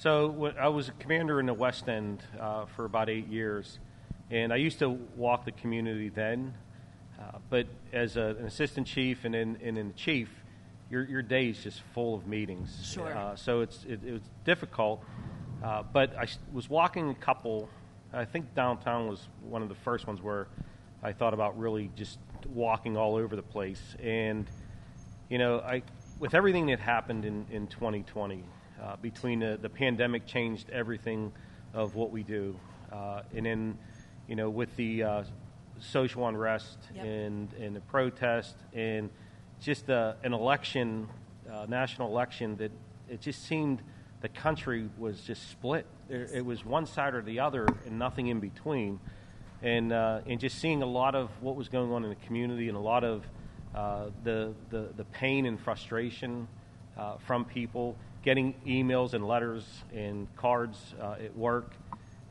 [0.02, 3.78] So I was a commander in the West End uh, for about eight years,
[4.32, 6.56] and I used to walk the community then.
[7.20, 10.28] Uh, but as a, an assistant chief and in, and in the chief,
[10.90, 12.76] your, your day is just full of meetings.
[12.84, 13.16] Sure.
[13.16, 15.04] Uh, so it's, it, it was difficult.
[15.64, 17.70] Uh, but I was walking a couple,
[18.12, 20.48] I think downtown was one of the first ones where
[21.04, 22.18] I thought about really just
[22.56, 23.96] walking all over the place.
[24.02, 24.48] And,
[25.30, 25.84] you know, I,
[26.18, 28.44] with everything that happened in, in 2020,
[28.82, 31.32] uh, between the, the pandemic changed everything
[31.74, 32.56] of what we do.
[32.92, 33.78] Uh, and then,
[34.28, 35.24] you know, with the uh,
[35.80, 37.06] social unrest Yep.
[37.06, 39.10] and, and the protest and
[39.62, 41.08] just uh, an election,
[41.52, 42.72] uh, national election, that
[43.08, 43.82] it just seemed
[44.22, 45.86] the country was just split.
[46.08, 49.00] There, it was one side or the other and nothing in between.
[49.64, 52.68] And, uh, and just seeing a lot of what was going on in the community
[52.68, 53.24] and a lot of
[53.76, 56.48] uh, the, the, the pain and frustration
[56.98, 61.72] uh, from people, getting emails and letters and cards uh, at work.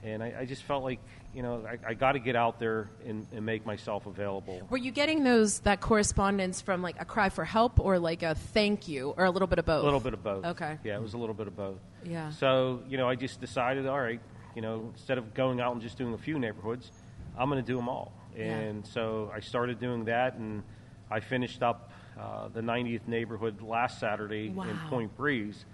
[0.02, 0.98] And I, I just felt like,
[1.34, 4.66] you know, I, I got to get out there and, and make myself available.
[4.70, 8.34] Were you getting those that correspondence from like a cry for help or like a
[8.34, 9.82] thank you or a little bit of both?
[9.82, 10.44] A little bit of both.
[10.44, 10.78] Okay.
[10.84, 11.78] Yeah, it was a little bit of both.
[12.04, 12.30] Yeah.
[12.30, 14.20] So, you know, I just decided, all right,
[14.56, 16.90] you know, instead of going out and just doing a few neighborhoods,
[17.38, 18.12] I'm going to do them all.
[18.36, 18.44] Yeah.
[18.44, 20.62] And so I started doing that, and
[21.10, 25.64] I finished up uh, the 90th neighborhood last Saturday in Point Breeze.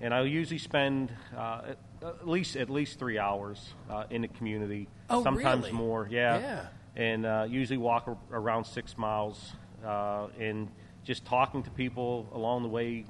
[0.00, 4.88] And I usually spend uh, at, least at least three hours uh, in the community.
[5.08, 5.76] Oh, sometimes really?
[5.76, 6.08] more.
[6.10, 6.38] Yeah.
[6.38, 6.66] Yeah.
[6.96, 9.52] And uh, usually walk ar- around six miles
[9.86, 10.68] uh, and
[11.04, 13.04] just talking to people along the way.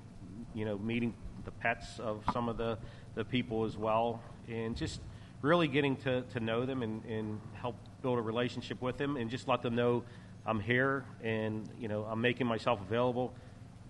[0.54, 1.14] You know, meeting
[1.44, 2.76] the pets of some of the,
[3.14, 5.00] the people as well, and just
[5.40, 9.30] really getting to, to know them and, and help build a relationship with them, and
[9.30, 10.04] just let them know
[10.47, 13.32] I'm here and you know I'm making myself available.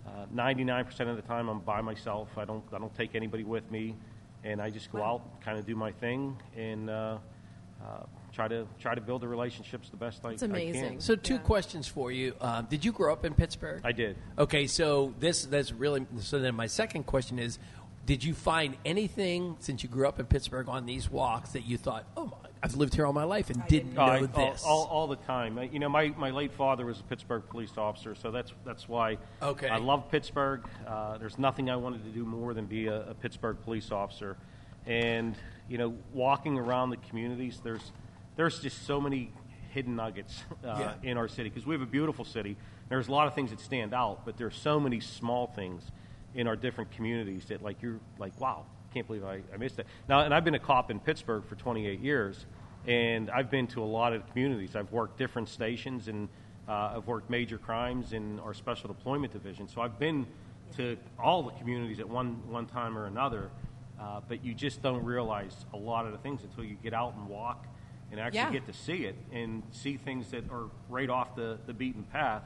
[0.05, 2.29] Uh, Ninety-nine percent of the time, I'm by myself.
[2.37, 3.95] I don't I don't take anybody with me,
[4.43, 7.17] and I just go out, kind of do my thing, and uh,
[7.81, 10.33] uh, try to try to build the relationships the best I, I can.
[10.33, 10.99] It's amazing.
[10.99, 12.33] So, two questions for you.
[12.41, 13.81] Um, did you grow up in Pittsburgh?
[13.83, 14.17] I did.
[14.37, 16.39] Okay, so this that's really so.
[16.39, 17.57] Then my second question is,
[18.05, 21.77] did you find anything since you grew up in Pittsburgh on these walks that you
[21.77, 24.63] thought, oh my, I've lived here all my life and didn't know I- all, this?
[24.65, 25.59] all, all the time.
[25.73, 29.17] You know, my, my late father was a Pittsburgh police officer, so that's that's why
[29.41, 29.67] Okay.
[29.67, 30.63] I love Pittsburgh.
[30.87, 34.37] Uh, there's nothing I wanted to do more than be a, a Pittsburgh police officer.
[34.85, 35.35] And
[35.69, 37.91] you know, walking around the communities, there's
[38.37, 39.31] there's just so many
[39.71, 41.11] hidden nuggets uh, Yeah.
[41.11, 42.55] in our city because we have a beautiful city.
[42.89, 45.83] There's a lot of things that stand out, but there's so many small things
[46.35, 49.87] in our different communities that like you're like, wow, can't believe I, I missed it.
[50.07, 52.45] Now, and I've been a cop in Pittsburgh for 28 years,
[52.85, 54.75] and I've been to a lot of communities.
[54.75, 56.29] I've worked different stations, and
[56.67, 59.67] uh, I've worked major crimes in our special deployment division.
[59.67, 60.27] So I've been
[60.77, 63.49] to all the communities at one one time or another.
[63.99, 67.13] Uh, but you just don't realize a lot of the things until you get out
[67.15, 67.65] and walk
[68.11, 68.51] and actually Yeah.
[68.51, 72.41] get to see it and see things that are right off the, the beaten path.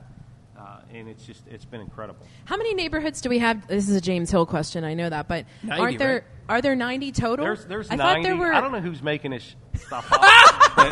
[0.58, 2.26] Uh, and it's just it's been incredible.
[2.46, 3.68] How many neighborhoods do we have?
[3.68, 4.84] This is a James Hill question.
[4.84, 6.24] I know that, but 90, aren't there right?
[6.50, 7.46] are there ninety total?
[7.46, 8.04] There's there's I 90.
[8.04, 8.54] thought there were.
[8.54, 10.22] I don't know who's making this stuff up.
[10.76, 10.90] but,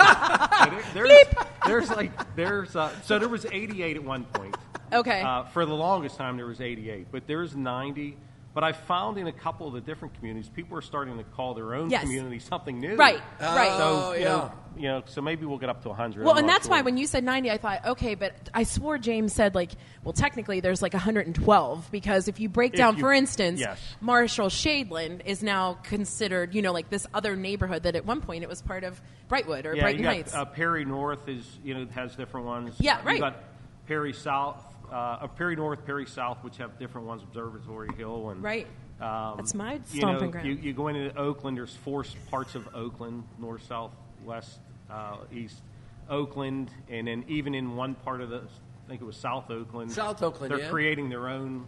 [0.69, 1.25] but there's,
[1.65, 4.55] there's like there's uh, so there was 88 at one point.
[4.93, 5.21] Okay.
[5.21, 8.17] Uh, for the longest time there was 88, but there's 90.
[8.53, 11.55] But I found in a couple of the different communities, people are starting to call
[11.55, 12.03] their own Yes.
[12.03, 12.95] community something new.
[12.95, 13.77] Right, right.
[13.77, 14.25] So, Oh, you yeah.
[14.29, 16.23] know, you know, so maybe we'll get up to 100.
[16.23, 18.97] Well, I'm and that's why when you said 90, I thought, okay, but I swore
[18.97, 19.71] James said, like,
[20.03, 23.79] well, technically there's like 112 because if you break If down, you- for instance, yes.
[24.01, 28.43] Marshall Shadeland is now considered, you know, like this other neighborhood that at one point
[28.43, 30.33] it was part of Brightwood or yeah, Brighton you got, Heights.
[30.33, 32.75] Uh, Perry North is you know has different ones.
[32.79, 33.19] Yeah, You right.
[33.19, 33.43] got
[33.87, 34.61] Perry South,
[34.91, 37.23] uh, uh, Perry North, Perry South, which have different ones.
[37.23, 38.67] Observatory Hill and Right.
[39.01, 40.47] Um, That's my you stomping know, ground.
[40.47, 41.57] You, you go into Oakland.
[41.57, 43.91] There's four parts of Oakland: north, south,
[44.23, 44.59] west,
[44.89, 45.61] uh, east.
[46.09, 49.91] Oakland, and then even in one part of the, I think it was South Oakland.
[49.91, 50.69] South Oakland, They're yeah.
[50.69, 51.65] creating their own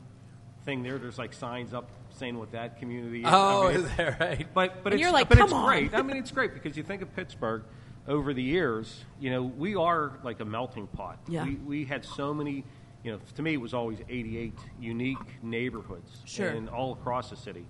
[0.63, 0.99] thing there.
[0.99, 3.25] There's like signs up saying what that community is.
[3.27, 4.47] Oh, I mean, is it's- there, right?
[4.53, 5.93] But but And it's, you're like, but "Come it's on." great.
[5.95, 7.63] I mean, it's great because you think of Pittsburgh
[8.07, 9.05] over the years.
[9.19, 11.17] You know, we are like a melting pot.
[11.27, 11.43] Yeah.
[11.45, 12.63] We, we had so many.
[13.03, 16.49] You know, to me, it was always 88 unique neighborhoods, Sure.
[16.49, 17.65] and all across the city,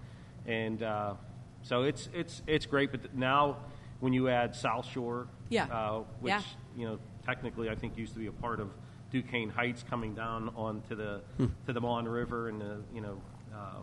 [0.46, 1.14] and uh,
[1.62, 2.92] so it's it's it's great.
[2.92, 3.58] But now,
[4.02, 5.66] when you add South Shore, Yeah.
[5.66, 6.42] uh, which Yeah.
[6.76, 8.70] you know technically I think used to be a part of
[9.12, 11.46] Duquesne Heights, coming down onto the Hmm.
[11.66, 13.22] to the Mon River, and the you know.
[13.54, 13.82] Uh,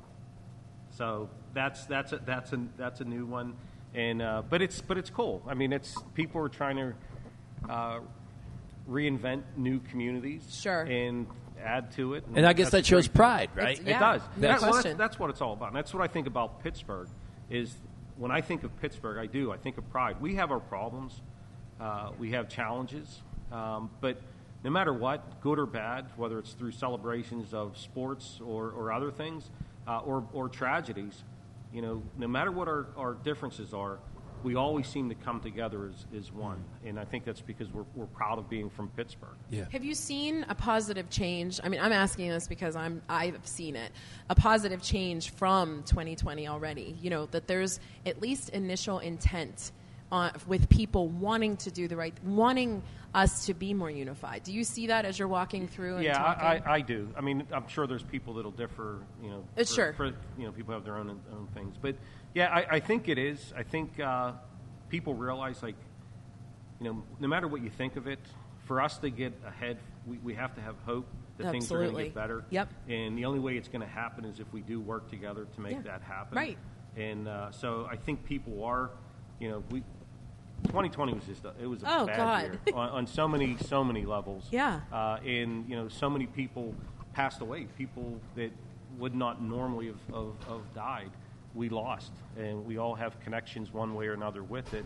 [0.91, 3.55] so that's that's a, that's a that's a new one,
[3.95, 5.43] and uh, but it's but it's cool.
[5.49, 6.95] I mean, it's people are trying to
[7.69, 8.01] uh,
[8.89, 10.83] reinvent new communities, Sure.
[10.83, 11.27] and
[11.63, 12.25] add to it.
[12.35, 13.15] And I guess that shows great.
[13.17, 13.69] pride, right?
[13.71, 14.23] It's- It Yeah, does.
[14.37, 15.69] no That- well, that's, that's what it's all about.
[15.69, 17.09] And that's what I think about Pittsburgh.
[17.49, 17.75] Is
[18.19, 19.51] when I think of Pittsburgh, I do.
[19.53, 20.21] I think of pride.
[20.21, 21.23] We have our problems.
[21.81, 23.23] Uh, we have challenges,
[23.53, 24.21] um, but
[24.63, 29.11] no matter what, good or bad, whether it's through celebrations of sports or, or other
[29.11, 29.51] things,
[29.87, 31.25] uh, or, or tragedies,
[31.73, 33.99] you know, no matter what our, our differences are,
[34.43, 36.63] we always seem to come together as, as one.
[36.85, 39.37] And I think that's because we're, we're proud of being from Pittsburgh.
[39.51, 39.65] Yeah.
[39.73, 41.61] Have you seen a positive change?
[41.65, 43.91] I mean, I'm asking this because I'm I've seen it.
[44.29, 46.97] A positive change from 2020 already.
[47.01, 49.73] You know that there's at least initial intent
[50.15, 52.83] on, with people wanting to do the right, wanting
[53.15, 54.45] us to be more unified.
[54.45, 55.97] Do you see that as you're walking through?
[55.97, 56.45] And Yeah, talking?
[56.45, 57.09] I, I, I do.
[57.17, 59.01] I mean, I'm sure there's people that'll differ.
[59.23, 59.93] You know, Uh, for, sure.
[59.95, 60.07] For,
[60.39, 61.97] you know, people have their own own things, but
[62.33, 63.53] yeah, I, I think it is.
[63.57, 64.33] I think uh,
[64.89, 65.77] people realize, like,
[66.81, 68.21] you know, no matter what you think of it,
[68.67, 71.07] for us to get ahead, we, we have to have hope
[71.39, 72.45] that things are going to get better.
[72.51, 72.69] Yep.
[72.89, 75.61] And the only way it's going to happen is if we do work together to
[75.61, 75.83] make Yeah.
[75.83, 76.37] that happen.
[76.37, 76.59] Right.
[76.97, 78.91] And uh, so I think people are,
[79.41, 79.83] you know, we.
[80.65, 82.43] 2020 was just a, it was a Oh, bad God.
[82.67, 84.47] year on, on so many so many levels.
[84.51, 84.81] Yeah.
[84.93, 86.75] Uh, and you know, so many people
[87.13, 87.67] passed away.
[87.77, 88.51] People that
[88.99, 91.11] would not normally have, have, have died,
[91.55, 94.85] we lost, and we all have connections one way or another with it.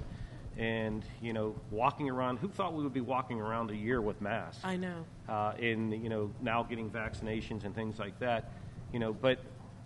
[0.57, 4.21] And you know, walking around, who thought we would be walking around a year with
[4.21, 4.65] masks?
[4.65, 5.05] I know.
[5.29, 8.51] uh, in you know now getting vaccinations and things like that.
[8.93, 9.39] You know, but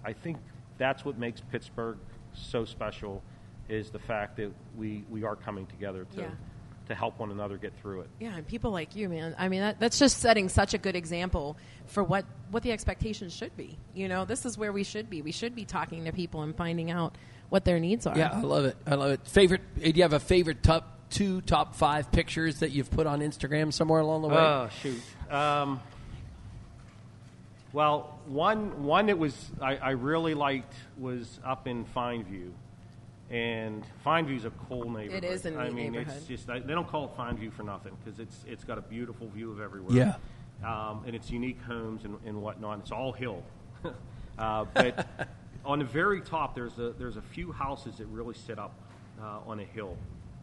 [0.05, 0.39] I think
[0.78, 1.99] that's what makes Pittsburgh
[2.33, 3.22] so special
[3.73, 6.29] is the fact that we, we are coming together to Yeah.
[6.89, 8.11] to help one another get through it.
[8.20, 9.35] Yeah, and people like you, man.
[9.39, 11.57] I mean, that, that's just setting such a good example
[11.87, 13.79] for what, what the expectations should be.
[13.95, 15.23] You know, this is where we should be.
[15.23, 17.16] We should be talking to people and finding out
[17.49, 18.18] what their needs are.
[18.18, 18.77] Yeah, I love it.
[18.87, 19.27] I love it.
[19.27, 19.61] Favorite?
[19.81, 23.73] Do you have a favorite top two, top five pictures that you've put on Instagram
[23.73, 24.37] somewhere along the way?
[24.37, 25.01] Oh shoot.
[25.31, 25.81] Um,
[27.73, 32.51] well, one one that was I, I really liked was up in Fineview,
[33.33, 35.24] and Fineview's a cool neighborhood.
[35.24, 36.16] is a I neat I mean, neighborhood.
[36.18, 39.28] it's just they don't call it Fineview for nothing because it's it's got a beautiful
[39.28, 39.97] view of everywhere.
[39.97, 40.14] Yeah.
[40.64, 42.80] Um, and it's unique homes and, and whatnot.
[42.80, 43.43] It's all hill,
[44.39, 45.28] uh, but
[45.64, 48.74] on the very top there's a there's a few houses that really sit up
[49.20, 49.97] uh, on a hill,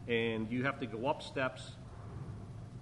[0.08, 1.72] and you have to go up steps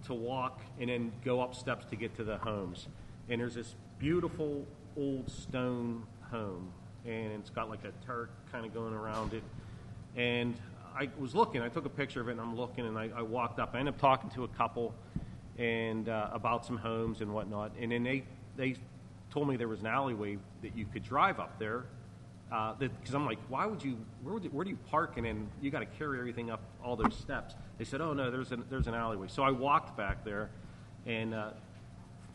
[0.06, 2.88] to walk and then go up steps to get to the homes.
[3.28, 6.72] And there's this beautiful old stone home,
[7.04, 9.42] and it's got like a turret kind of going around it.
[10.18, 10.56] And
[10.96, 13.22] I was looking, I took a picture of it, and I'm looking, and I, I
[13.22, 13.70] walked up.
[13.74, 14.92] I ended up talking to a couple
[15.56, 17.72] and uh, about some homes and whatnot.
[17.80, 18.24] And then they
[18.56, 18.74] they
[19.30, 21.84] told me there was an alleyway that you could drive up there.
[22.48, 23.96] Because I'm like, why would you?
[24.22, 25.18] Where, would you, where do you park?
[25.18, 27.54] And then you got to carry everything up all those steps.
[27.76, 29.28] They said, oh no, there's an there's an alleyway.
[29.28, 30.50] So I walked back there,
[31.06, 31.50] and uh,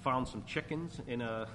[0.03, 1.47] found some chickens in a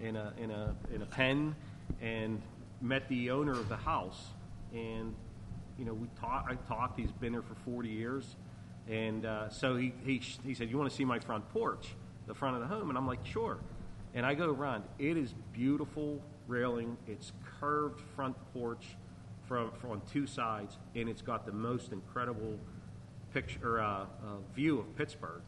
[0.00, 1.56] in a in a in a pen,
[2.00, 2.40] and
[2.80, 4.26] met the owner of the house.
[4.72, 5.14] And
[5.78, 6.50] you know, we talked.
[6.50, 6.98] I talked.
[6.98, 8.36] He's been there for 40 years,
[8.88, 11.88] and uh, so he, he he said, "You want to see my front porch,
[12.26, 13.58] the front of the home?" And I'm like, "Sure."
[14.14, 14.84] And I go around.
[14.98, 16.96] It is beautiful railing.
[17.08, 18.96] It's curved front porch
[19.48, 22.58] from, from on two sides, and it's got the most incredible
[23.32, 24.06] picture uh, uh,
[24.54, 25.42] view of Pittsburgh.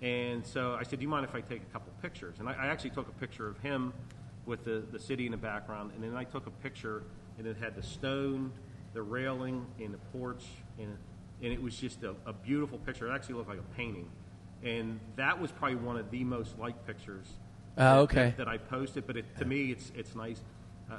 [0.00, 2.52] And so I said, "Do you mind if I take a couple pictures?" And I,
[2.52, 3.92] I actually took a picture of him
[4.46, 7.04] with the, the city in the background, and then I took a picture,
[7.38, 8.50] and it had the stone,
[8.94, 10.44] the railing, and the porch,
[10.78, 10.96] and
[11.42, 13.10] and it was just a, a beautiful picture.
[13.10, 14.08] It actually looked like a painting,
[14.62, 17.26] and that was probably one of the most liked pictures.
[17.76, 18.24] That- okay.
[18.26, 20.40] That, that I posted, but it, to me, it's it's nice.
[20.90, 20.94] Uh,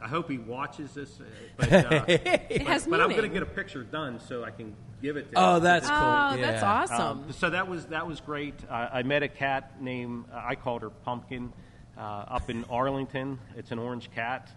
[0.00, 1.24] I, I hope he watches this, uh,
[1.56, 4.50] but, uh, It but, has but I'm going to get a picture done so I
[4.50, 5.38] can give it to.
[5.38, 5.62] Oh, him.
[5.62, 5.96] that's cool.
[5.98, 6.72] Oh, that's Yeah.
[6.72, 7.00] awesome.
[7.26, 8.54] Um, so that was that was great.
[8.68, 11.52] Uh, I met a cat named uh, I called her Pumpkin
[11.96, 13.38] uh, up in Arlington.
[13.56, 14.50] It's an orange cat,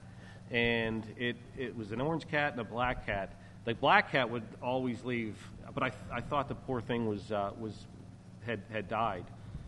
[0.51, 3.33] and it it was an orange cat and a black cat.
[3.65, 5.35] The black cat would always leave,
[5.73, 7.85] but I I thought the poor thing was uh, was
[8.45, 9.25] had had died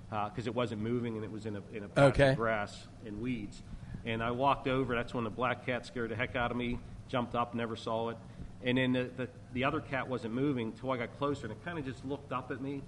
[0.09, 2.29] because it wasn't moving and it was in a in a patch Okay.
[2.31, 3.61] of grass and weeds.
[4.05, 4.95] And I walked over.
[4.95, 6.79] That's when the black cat scared the heck out of me.
[7.07, 8.17] Jumped up, never saw it.
[8.63, 11.63] And then the, the, the other cat wasn't moving until I got closer, and it
[11.63, 12.81] kind of just looked up at me.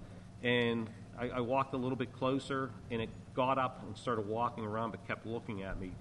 [0.43, 0.87] And
[1.19, 4.91] I, I walked a little bit closer, and it got up and started walking around,
[4.91, 5.91] but kept looking at me.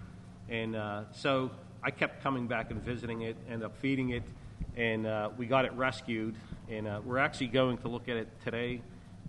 [0.49, 1.51] And uh, so
[1.83, 4.23] I kept coming back and visiting it, ended up feeding it,
[4.77, 6.35] and uh, we got it rescued.
[6.71, 8.81] And uh, we're actually going to look at it today,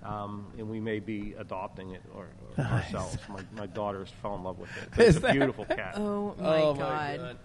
[0.03, 2.93] um, and we may be adopting it or, or Nice.
[2.93, 3.17] ourselves.
[3.27, 4.89] My, my daughters fell in love with it.
[4.99, 5.77] It's a beautiful right?
[5.77, 5.95] cat.
[5.97, 7.37] Oh, my Oh, God.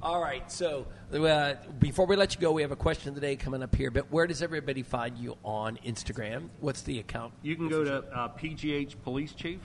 [0.00, 3.20] All right, so uh, before we let you go, we have a question of the
[3.20, 3.88] day coming up here.
[3.92, 6.48] But where does everybody find you on Instagram?
[6.58, 7.32] What's the account?
[7.42, 9.60] You can go to uh, PGH Police Chief.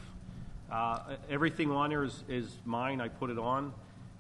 [0.72, 3.02] Uh, everything on there is, is mine.
[3.02, 3.74] I put it on.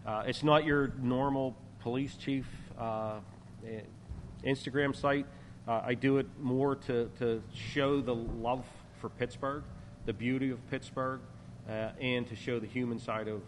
[0.07, 2.45] Uh, it's not your normal police chief
[2.79, 3.19] uh,
[3.67, 3.81] eh,
[4.45, 5.25] Instagram site.
[5.67, 8.65] Uh, I do it more to, to show the love
[9.01, 9.63] for Pittsburgh,
[10.05, 11.19] the beauty of Pittsburgh,
[11.69, 13.41] uh, and to show the human side of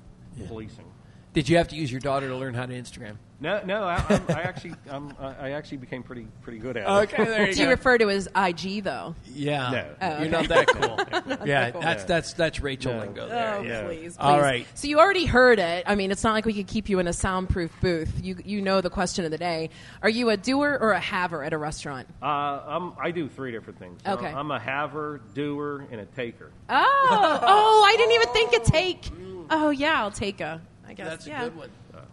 [0.48, 0.89] policing.
[1.34, 3.16] Did you have to use your daughter to learn how to Instagram?
[3.42, 7.14] No, no, I, I'm, I actually, I'm, I actually became pretty, pretty good at it.
[7.14, 7.72] Okay, there you Do you go.
[7.72, 9.16] refer to as IG though?
[9.34, 9.86] Yeah, No.
[10.02, 10.98] Oh, you're not that cool.
[11.38, 11.82] Not yeah, that cool.
[11.82, 13.00] that's that's that's Rachel No.
[13.00, 13.56] lingo there.
[13.56, 13.84] Oh, yeah.
[13.84, 14.18] please, please.
[14.20, 14.68] All right.
[14.74, 15.86] So you already heard it.
[15.88, 18.12] I mean, it's not like we could keep you in a soundproof booth.
[18.22, 19.70] You you know the question of the day.
[20.02, 22.10] Are you a doer or a haver at a restaurant?
[22.22, 24.02] Uh, I'm, I do three different things.
[24.06, 24.28] So Okay.
[24.28, 26.52] I'm a haver, doer, and a taker.
[26.70, 29.10] Oh, oh, I didn't even think a take.
[29.52, 30.60] Oh yeah, I'll take a.
[30.90, 31.44] I guess That's yeah.
[31.44, 31.70] a good one.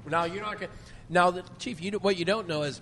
[0.08, 0.70] Now you're not going.
[1.08, 2.80] Now, the, Chief, you what you don't know is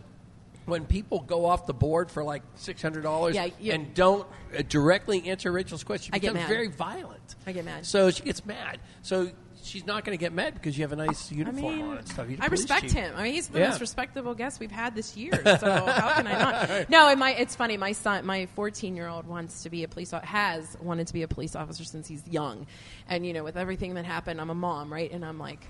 [0.66, 4.26] when people go off the board for like six hundred dollars Yeah, you- and don't
[4.58, 6.54] uh, directly answer Rachel's question, she I get becomes mad.
[6.54, 7.34] very violent.
[7.46, 7.84] I get mad.
[7.86, 8.78] So she gets mad.
[9.02, 9.30] So
[9.62, 11.98] she's not going to get mad because you have a nice I uniform mean, on
[11.98, 12.28] and stuff.
[12.28, 12.92] You're the I police respect chief.
[12.92, 13.14] him.
[13.16, 13.68] I mean, he's the Yeah.
[13.70, 15.32] most respectable guest we've had this year.
[15.58, 16.90] So how can I not?
[16.90, 17.76] No, and my it's funny.
[17.76, 20.12] My son, my 14 year old, wants to be a police.
[20.14, 22.66] o- Has wanted to be a police officer since he's young,
[23.08, 25.10] and you know, with everything that happened, I'm a mom, right?
[25.12, 25.60] And I'm like.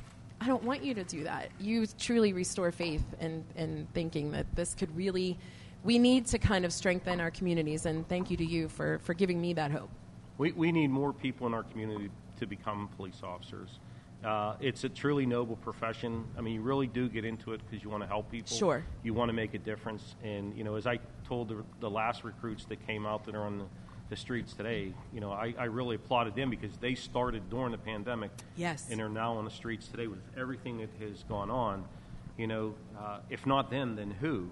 [0.41, 1.51] I don't want you to do that.
[1.59, 5.39] You truly restore faith and and thinking that this could really,
[5.85, 7.87] we need to kind of strengthen our communities.
[7.87, 9.91] And thank you to you for for giving me that hope.
[10.37, 12.11] We, we need more people in our community
[12.41, 13.79] to become police officers.
[14.25, 16.25] Uh, it's a truly noble profession.
[16.37, 18.57] I mean, you really do get into it because you want to help people.
[18.57, 18.83] Sure.
[19.03, 20.17] You want to make a difference.
[20.25, 23.43] And, you know, as I told the, the last recruits that came out that are
[23.43, 23.65] on the,
[24.15, 27.79] the streets today, you know, I, I really applauded them because they started during the
[27.79, 28.31] pandemic.
[28.57, 28.87] Yes.
[28.89, 31.85] And are now on the streets today with everything that has gone on.
[32.39, 34.51] You know, uh, if not them, then who?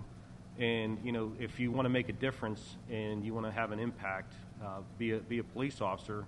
[0.59, 3.71] And you know, if you want to make a difference and you want to have
[3.71, 4.35] an impact,
[4.65, 6.25] uh, be a be a police officer.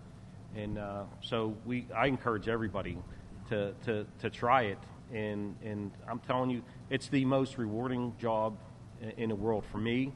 [0.57, 2.97] And uh, so we, I encourage everybody
[3.49, 4.79] to, to, to try it.
[5.13, 8.57] And and I'm telling you, it's the most rewarding job
[9.03, 10.13] in, in the world for me.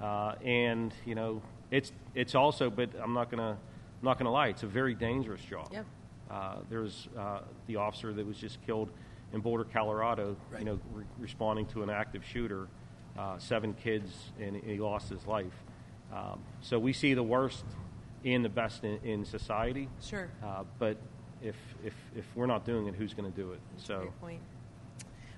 [0.00, 4.48] Uh, and you know, it's it's also, but I'm not gonna I'm not gonna lie,
[4.48, 5.68] it's a very dangerous job.
[5.72, 5.86] Yep.
[6.30, 8.90] Uh, there's uh, the officer that was just killed
[9.32, 10.36] in Boulder, Colorado.
[10.58, 12.68] You know, re- responding to an active shooter,
[13.18, 15.64] uh, seven kids, and he lost his life.
[16.12, 17.64] Um, so we see the worst
[18.24, 19.88] and the best in, in society.
[20.02, 20.28] Sure.
[20.42, 20.96] Uh, but
[21.42, 23.60] if if if we're not doing it, who's going to do it?
[23.76, 24.12] So.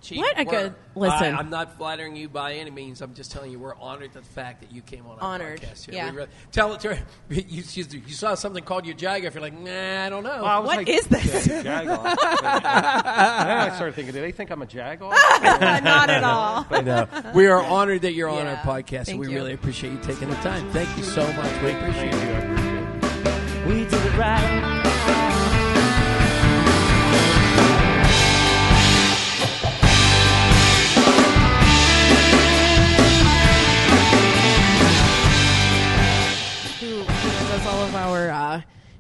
[0.03, 0.09] Great.
[0.09, 1.35] Chief, What a good- listen.
[1.35, 3.01] I, am not flattering you by any means.
[3.01, 5.61] I'm just telling you we're honored at the fact that you came on our Honored,
[5.61, 5.85] podcast.
[5.87, 5.95] Here.
[5.95, 6.11] yeah.
[6.11, 7.03] We really- tell it to her.
[7.31, 7.43] You,
[7.73, 9.33] you, you saw something called Ya Jagoff.
[9.35, 10.31] You're like, nah, I don't know.
[10.31, 11.47] Well, I What like, is this?
[11.47, 12.03] yeah, Jagoff.
[12.43, 15.11] then I started thinking, do they think I'm a Jagoff?
[15.83, 16.67] Not at all.
[16.71, 17.07] I know.
[17.35, 19.35] We are honored that you're on our Yeah, podcast, and we you.
[19.37, 20.69] really appreciate you taking the time.
[20.73, 21.63] Thank you so much.
[21.63, 23.69] We appreciate you.
[23.69, 24.81] We did it right.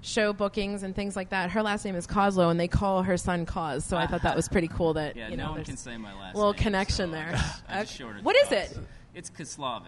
[0.02, 1.50] Show bookings and things like that.
[1.50, 3.84] Her last name is Coslow, and they call her son Cos.
[3.84, 4.92] So I thought that was pretty cool.
[4.94, 7.28] That Yeah, you know, no one can say my last little name, connection so there.
[7.68, 8.02] I just Okay.
[8.04, 8.78] shortened What is it?
[9.14, 9.84] It's Kislavic.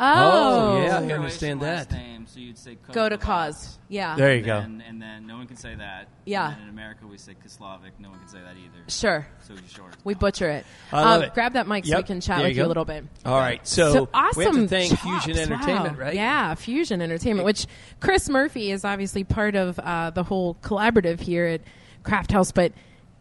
[0.00, 0.80] Oh.
[0.82, 1.90] yeah, I understand that.
[1.90, 3.20] Name, so you'd say Go to Kokovac.
[3.20, 3.78] cause.
[3.88, 4.14] Yeah.
[4.16, 4.60] There you and go.
[4.60, 6.08] Then, and then no one can say that.
[6.24, 6.52] Yeah.
[6.52, 7.92] And in America we say Kislavik.
[7.98, 8.84] No one can say that either.
[8.88, 9.26] Sure.
[9.46, 9.94] So you short.
[10.04, 10.66] We butcher it.
[10.92, 11.34] I love um, it.
[11.34, 12.68] Grab that mic so we can chat There with you you a go.
[12.68, 13.04] little bit.
[13.24, 14.38] All right, so, So awesome.
[14.38, 15.26] we have to thank chops.
[15.26, 16.04] Fuzion Entertainment, Wow.
[16.04, 16.14] right?
[16.14, 17.66] Yeah, Fuzion Entertainment, which
[18.00, 21.62] Chris Murphy is obviously part of uh, the whole collaborative here at
[22.02, 22.52] Craft House.
[22.52, 22.72] But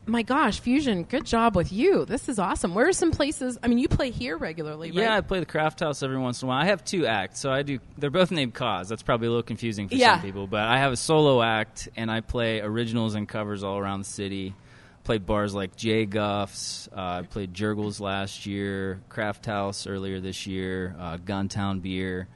[0.08, 2.06] my gosh, Fuzion, good job with you.
[2.06, 2.74] This is awesome.
[2.74, 3.58] Where are some places?
[3.62, 5.02] I mean, you play here regularly, right?
[5.04, 6.62] Yeah, I play the Craft House every once in a while.
[6.62, 7.80] I have two acts, so I do.
[7.98, 8.88] They're both named Koz.
[8.88, 10.16] That's probably a little confusing for Yeah.
[10.16, 13.78] some people, but I have a solo act, and I play originals and covers all
[13.78, 14.56] around the city.
[15.04, 16.90] Played bars like Jay Guff's.
[16.92, 22.28] Uh, I played Jergel's last year, Craft House earlier this year, uh, Guntown Beer,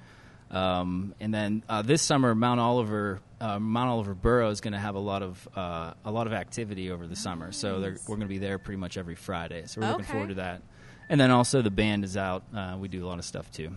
[0.52, 3.20] um, and then uh, this summer Mount Oliver.
[3.42, 6.34] Uh, Mount Oliver Borough is going to have a lot of uh, a lot of
[6.34, 9.64] activity over the summer, so they're, we're going to be there pretty much every Friday.
[9.66, 10.62] So we're looking forward to that.
[11.10, 12.44] And then also the band is out.
[12.56, 13.72] Uh, we do a lot of stuff too.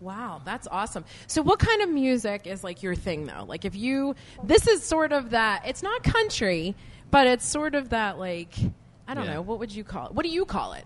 [0.00, 1.04] Wow, that's awesome.
[1.26, 3.44] So, what kind of music is like your thing, though?
[3.46, 4.14] Like, if you,
[4.44, 5.66] this is sort of that.
[5.66, 6.76] It's not country,
[7.10, 8.18] but it's sort of that.
[8.18, 8.54] Like,
[9.08, 9.34] I don't Yeah.
[9.34, 9.42] know.
[9.42, 10.12] What would you call it?
[10.14, 10.84] What do you call it?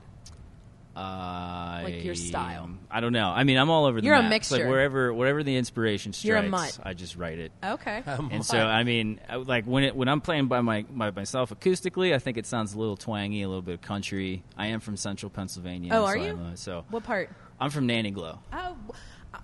[0.95, 2.70] Uh, Like your style.
[2.90, 3.28] I don't know.
[3.30, 4.32] I mean, I'm all over the You're a map.
[4.32, 4.64] It's mixture.
[4.66, 6.78] Like wherever, wherever the inspiration strikes, You're a mutt.
[6.82, 7.53] I just write it.
[7.64, 8.03] Okay.
[8.07, 11.51] And so, I mean, I- like when it, when I'm playing by my by myself
[11.51, 14.43] acoustically, I think it sounds a little twangy, a little bit of country.
[14.57, 15.93] I am from Central Pennsylvania.
[15.95, 16.30] Oh, are so you?
[16.30, 17.30] I'm, uh, so What part?
[17.61, 18.40] I'm from Nanty Glo.
[18.53, 18.76] Oh,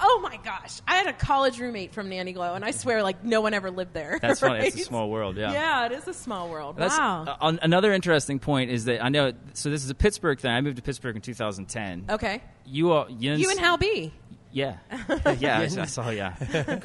[0.00, 0.80] oh my gosh!
[0.86, 3.70] I had a college roommate from Nanty Glo, and I swear, like, no one ever
[3.70, 4.18] lived there.
[4.20, 4.66] That's funny.
[4.66, 4.86] It's a right?
[4.86, 5.36] small world.
[5.36, 5.52] Yeah.
[5.52, 6.76] Yeah, it is a small world.
[6.76, 7.24] That's, wow.
[7.26, 9.32] uh, an- another interesting point is that I know.
[9.54, 10.50] So this is a Pittsburgh thing.
[10.50, 12.06] I moved to Pittsburgh in 2010.
[12.10, 12.42] okay.
[12.66, 14.12] You all, Jens, You and Hal B.
[14.50, 14.78] Yeah,
[15.38, 16.08] yeah, I, I saw.
[16.08, 16.34] Yeah,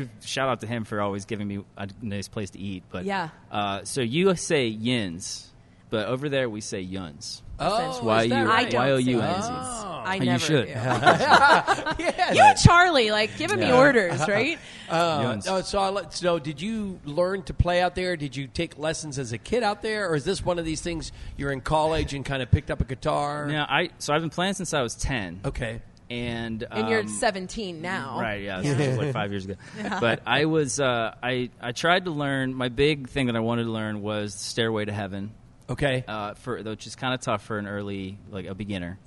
[0.21, 2.83] shout out to him for always giving me a nice place to eat.
[2.89, 3.29] But Yeah.
[3.51, 5.52] uh, so you say yins,
[5.93, 7.43] but over there we say yuns.
[7.59, 8.65] Oh, It's Y is that U right?
[8.65, 9.45] I don't Y O U say N yuns.
[9.45, 9.51] Z.
[9.51, 10.65] I Oh, never you should.
[10.65, 10.71] do.
[10.73, 12.33] yeah.
[12.33, 14.57] You and Charlie, like, giving me orders, right?
[14.89, 15.47] Uh, Yuns.
[15.47, 18.17] oh, so, I, let- so did you learn to play out there?
[18.17, 20.81] Did you take lessons as a kid out there, or is this one of these
[20.81, 23.45] things you're in college and kind of picked up a guitar?
[23.45, 25.39] Now I so I've been playing since I was ten.
[25.45, 25.79] Okay.
[26.09, 28.19] And And you're um, 17 now.
[28.19, 29.55] Right, yeah, this was like five years ago.
[29.99, 32.53] But I was, uh, I, I tried to learn.
[32.53, 35.31] My big thing that I wanted to learn was Stairway to Heaven.
[35.73, 36.03] Okay.
[36.07, 38.99] Uh, for which is kind of tough for an early, like a beginner.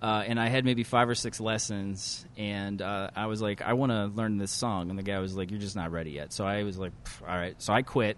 [0.00, 3.72] Uh, and I had maybe five or six lessons, and uh, I was like, I
[3.72, 6.32] want to learn this song, and the guy was like, You're just not ready yet.
[6.32, 6.92] So I was like,
[7.22, 7.60] All right.
[7.60, 8.16] So I quit,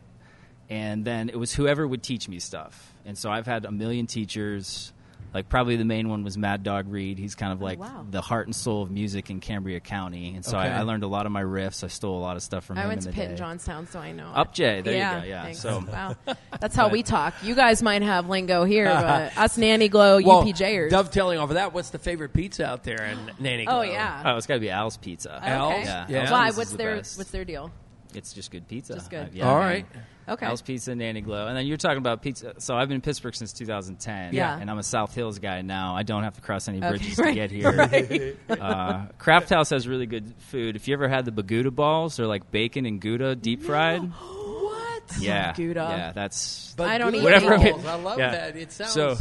[0.68, 2.92] and then it was whoever would teach me stuff.
[3.06, 4.92] And so I've had a million teachers.
[5.34, 7.18] Like probably the main one was Mad Dog Reed.
[7.18, 8.06] He's kind of oh, like wow.
[8.10, 10.68] the heart and soul of music in Cambria County, and so Okay.
[10.68, 11.84] I, I learned a lot of my riffs.
[11.84, 13.28] I stole a lot of stuff from I him went in to the Pitt day.
[13.30, 14.28] and Johnstown, so I know.
[14.34, 15.42] Up J, there you yeah, go, yeah.
[15.44, 15.60] thanks.
[15.60, 16.16] So- wow,
[16.60, 17.34] that's how But- we talk.
[17.42, 20.90] You guys might have lingo here, but us Nanty Glo well, UPJers.
[20.90, 24.22] dovetailing off of that, what's the favorite pizza out there in Nanty Oh, yeah.
[24.24, 25.40] Oh, it's got to be Al's Pizza.
[25.44, 25.82] Oh, okay.
[25.84, 26.06] Yeah.
[26.08, 26.18] Yeah.
[26.20, 26.50] Al's Why?
[26.52, 27.18] What's the their best.
[27.18, 27.70] What's their deal?
[28.14, 28.94] It's just good pizza.
[28.94, 29.26] Just good.
[29.26, 29.66] Uh, yeah, All man.
[29.68, 29.86] right.
[30.28, 30.44] Okay.
[30.46, 32.54] Al's Pizza, Nanty Glo, and then you're talking about pizza.
[32.58, 34.34] So I've been in Pittsburgh since 2010.
[34.34, 34.58] Yeah.
[34.58, 35.96] and I'm a South Hills guy now.
[35.96, 38.36] I don't have to cross any Okay, bridges right, to get here.
[38.50, 40.76] uh, Craft House has really good food.
[40.76, 44.02] If you ever had the Baguda balls, they're like bacon and Gouda deep fried.
[44.02, 45.02] what?
[45.18, 45.86] Yeah, Gouda.
[45.90, 47.86] yeah, that's But I don't good eat Whatever I mean- balls.
[47.86, 48.30] I love yeah.
[48.32, 48.56] that.
[48.56, 48.92] It sounds.
[48.92, 49.16] So-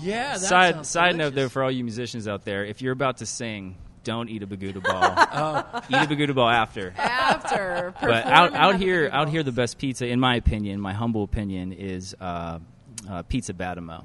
[0.00, 0.32] yeah.
[0.32, 3.18] That side sounds side note though for all you musicians out there, if you're about
[3.18, 5.14] to sing, don't eat a Baguda ball.
[5.16, 5.82] Oh.
[5.88, 6.92] Eat a Baguda ball after.
[6.96, 9.32] After, but out out here out ball.
[9.32, 12.58] here the best pizza in my opinion my humble opinion is uh,
[13.08, 14.04] uh, pizza Badamo.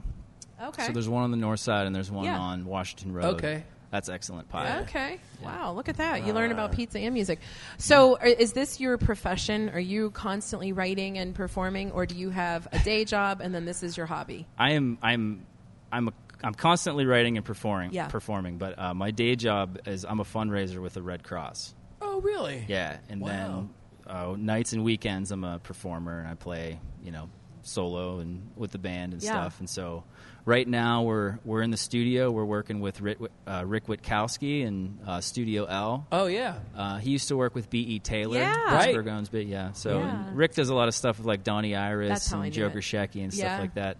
[0.61, 0.87] Okay.
[0.87, 2.39] So there's one on the north side and there's one Yeah.
[2.39, 3.35] on Washington Road.
[3.35, 3.63] Okay.
[3.89, 4.81] That's excellent pie.
[4.81, 5.19] Okay.
[5.41, 5.71] Wow.
[5.73, 6.25] Look at that.
[6.25, 7.39] You learn about pizza and music.
[7.77, 9.69] So, are, is this your profession?
[9.69, 13.63] Are you constantly writing and performing, or do you have a day job and then
[13.63, 14.45] this is your hobby?
[14.57, 15.45] I am I'm
[15.89, 16.13] I'm a,
[16.43, 18.07] I'm constantly writing and performing Yeah.
[18.07, 21.73] performing, but uh, my day job is I'm a fundraiser with the Red Cross.
[22.01, 22.63] Oh, really?
[22.67, 23.27] Yeah, and Wow.
[23.27, 23.69] then
[24.07, 27.29] uh, nights and weekends I'm a performer and I play, you know,
[27.63, 29.31] solo and with the band and Yeah.
[29.31, 29.59] stuff.
[29.59, 30.05] And so
[30.45, 32.31] right now we're we're in the studio.
[32.31, 36.07] We're working with Rick, uh, Rick Witkowski and uh, Studio L.
[36.11, 36.59] Oh, yeah.
[36.75, 37.99] Uh, he used to work with B.E.
[37.99, 38.37] Taylor.
[38.37, 38.79] Yeah.
[38.83, 39.73] Pittsburgh owns Bit, yeah.
[39.73, 40.29] So Yeah.
[40.33, 42.69] Rick does a lot of stuff with like Donnie Iris and Joe.
[42.69, 43.47] Grushecky and Yeah.
[43.47, 43.97] stuff like that.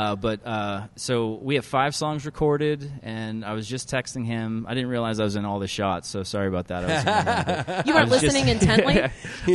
[0.00, 4.64] Uh, but uh, so we have five songs recorded, and I was just texting him.
[4.66, 6.84] I didn't realize I was in all the shots, so sorry about that.
[7.66, 8.98] I was You weren't was just- listening intently?
[9.02, 9.10] I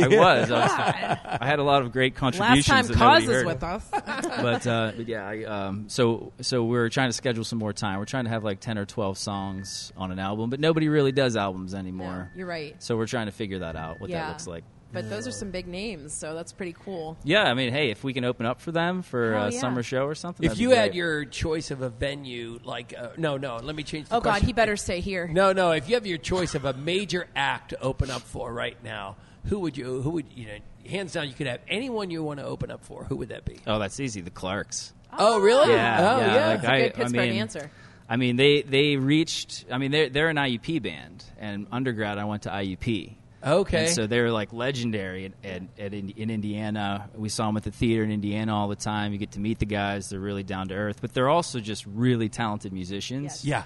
[0.06, 0.50] was.
[0.52, 2.68] I, was I had a lot of great contributions.
[2.68, 3.46] Last time that Koz is heard.
[3.46, 3.88] with us.
[3.90, 7.98] but, uh, yeah, I, um, so so we're trying to schedule some more time.
[7.98, 11.10] We're trying to have like ten or twelve songs on an album, but nobody really
[11.12, 12.30] does albums anymore.
[12.36, 12.80] You're right.
[12.80, 14.20] So we're trying to figure that out, what Yeah.
[14.26, 14.62] that looks like.
[14.92, 17.16] But those are some big names, so that's pretty cool.
[17.24, 19.60] Yeah, I mean, hey, if we can open up for them for Hell a yeah.
[19.60, 20.48] summer show or something.
[20.50, 24.08] If you had your choice of a venue, like uh, no, no, let me change.
[24.08, 25.26] The Oh God, he better stay here.
[25.28, 25.72] No, no.
[25.72, 29.16] If you have your choice of a major act to open up for right now,
[29.46, 30.00] who would you?
[30.02, 30.58] Who would you know?
[30.88, 33.04] Hands down, you could have anyone you want to open up for.
[33.04, 33.58] Who would that be?
[33.66, 34.20] Oh, that's easy.
[34.20, 34.92] The Clarks.
[35.18, 35.72] Oh, really?
[35.72, 36.34] Yeah, Oh, yeah.
[36.34, 36.46] yeah.
[36.48, 37.70] Like, That's a I, good Pittsburgh I mean, answer.
[38.08, 39.64] I mean, they they reached.
[39.70, 43.14] I mean, they're they're an IUP band, and undergrad I went to IUP.
[43.44, 43.84] Okay.
[43.86, 47.08] And so they're like legendary at, at, at in, in Indiana.
[47.14, 49.12] We saw them at the theater in Indiana all the time.
[49.12, 50.08] You get to meet the guys.
[50.10, 53.44] They're really down to earth, but they're also just really talented musicians.
[53.44, 53.64] Yeah.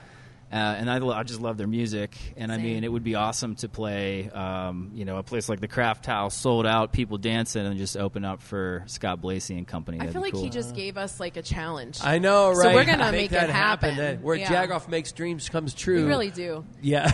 [0.53, 3.15] Uh, and I, lo- I just love their music, and I mean, it would be
[3.15, 7.19] awesome to play, um, you know, a place like the Craft House, sold out, people
[7.19, 9.99] dancing, and just open up for Scott Blasey and company.
[9.99, 10.43] I That'd feel like cool.
[10.43, 12.01] he just gave us like a challenge.
[12.03, 12.57] I know, right?
[12.65, 13.97] So we're gonna Make make, that it happen.
[13.97, 14.23] then.
[14.23, 14.67] Where Yeah.
[14.67, 16.03] Jagoff makes dreams comes true.
[16.03, 16.65] We really do.
[16.83, 17.13] Yeah.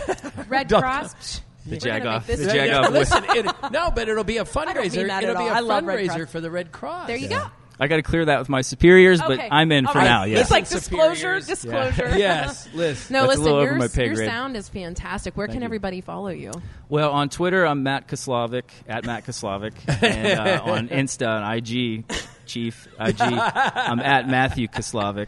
[0.49, 1.41] Red Cross.
[1.67, 2.57] Psh, The we're Jagoff- the happen.
[2.57, 4.97] Jagoff Listen, it, no, but it'll be a don't fundraiser.
[4.97, 5.71] mean that it'll be all.
[5.71, 7.07] a I fundraiser for the Red Cross.
[7.07, 7.45] There you go.
[7.79, 10.05] I got to clear that with my superiors, but I'm in All for right.
[10.05, 10.23] now.
[10.23, 10.39] Yeah.
[10.39, 11.45] It's like Listen, disclosure, superiors.
[11.47, 12.09] disclosure.
[12.17, 13.13] yes, listen.
[13.13, 15.37] No, That's listen, little over your, my pay your sound is fantastic.
[15.37, 15.65] Where Thank can you.
[15.65, 16.53] everybody follow you?
[16.89, 22.11] Well, on Twitter, I'm Matt Koslavic at Matt Koslavic, and uh, on Insta and IG,
[22.47, 25.27] Chief IG, I'm at Matthew Koslavic.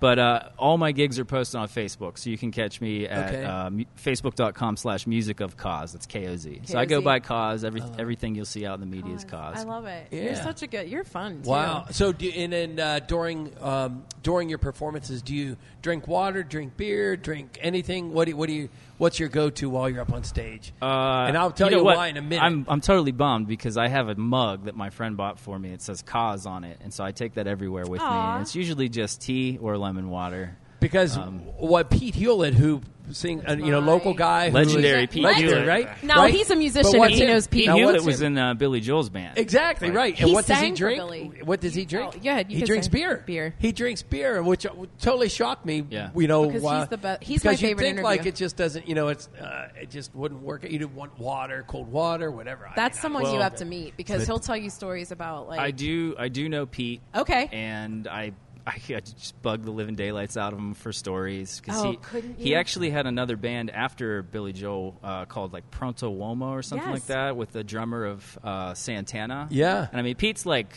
[0.00, 3.34] But uh, all my gigs are posted on Facebook, so you can catch me at
[3.34, 3.44] Okay.
[3.44, 5.92] uh, mu- facebook.com slash music of Koz.
[5.92, 6.62] That's K O Z.
[6.64, 7.64] So I go by Koz.
[7.64, 9.56] Every, everything you'll see out in the media is Koz.
[9.56, 10.08] I love it.
[10.10, 10.88] You're such a good.
[10.88, 11.42] You're fun.
[11.42, 11.50] Too.
[11.50, 11.86] Wow.
[11.90, 16.76] So, do, and then uh, during um, during your performances, do you drink water, drink
[16.76, 18.12] beer, drink anything?
[18.12, 18.68] What do what do you?
[18.98, 20.72] What's your go to while you're up on stage?
[20.80, 21.96] Uh, and I'll tell you, know what?
[21.96, 22.42] why in a minute.
[22.42, 25.70] I'm, I'm totally bummed because I have a mug that my friend bought for me.
[25.70, 28.06] It says Koz on it, and so I take that everywhere with me.
[28.06, 30.56] And it's usually just tea or lemon water.
[30.80, 35.22] Because um, what Pete Hewlett, who sing, uh, you know, local guy, Legendary is- Pete
[35.22, 35.68] legendary, Hewlett.
[35.68, 36.02] right?
[36.04, 36.32] No, Right?
[36.32, 37.60] he's a musician But what's he in- knows Pete.
[37.60, 39.36] Pete Now, Hewlett was in- in uh, Billy Joel's band.
[39.36, 39.96] Exactly Right.
[39.96, 40.20] right.
[40.20, 40.98] And He what does he drink?
[40.98, 41.32] Billy.
[41.44, 42.12] What does he drink?
[42.16, 43.22] Oh, yeah, you he drinks say beer.
[43.26, 43.54] beer.
[43.58, 44.70] He drinks beer, which uh,
[45.02, 45.84] totally shocked me.
[45.90, 46.10] Yeah.
[46.16, 47.22] you know, Because he's uh, the best.
[47.24, 48.04] he's my because you favorite think interview.
[48.04, 48.88] like it just doesn't.
[48.88, 50.62] You know, it's uh, it just wouldn't work.
[50.64, 52.66] You didn't want water, cold water, whatever.
[52.66, 55.46] I That's mean, someone well, you have to meet because he'll tell you stories about
[55.46, 55.60] like.
[55.60, 56.14] I do.
[56.18, 57.02] I do know Pete.
[57.14, 57.50] Okay.
[57.52, 58.32] And I,
[58.66, 61.96] I, I just bug the living daylights out of him for stories because Oh, he
[61.98, 66.62] couldn't he actually had another band after Billy Joel uh, called like Pronto Uomo or
[66.62, 66.94] something Yes.
[67.00, 69.48] like that with the drummer of uh, Santana.
[69.50, 69.86] Yeah.
[69.90, 70.74] And I mean Pete's like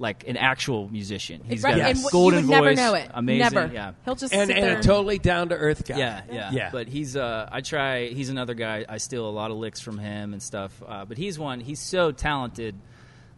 [0.00, 1.42] like an actual musician.
[1.44, 2.76] He's Right, got and a golden you would never voice.
[2.76, 3.10] know it.
[3.12, 3.38] Amazing.
[3.52, 3.74] Never.
[3.74, 3.92] Yeah.
[4.04, 5.98] He'll just and, sit and there a totally down to earth guy.
[5.98, 6.68] Yeah, yeah, Yeah.
[6.70, 8.06] But he's uh, I try.
[8.06, 8.84] He's another guy.
[8.88, 10.80] I steal a lot of licks from him and stuff.
[10.86, 11.58] Uh, but he's one.
[11.58, 12.76] He's so talented.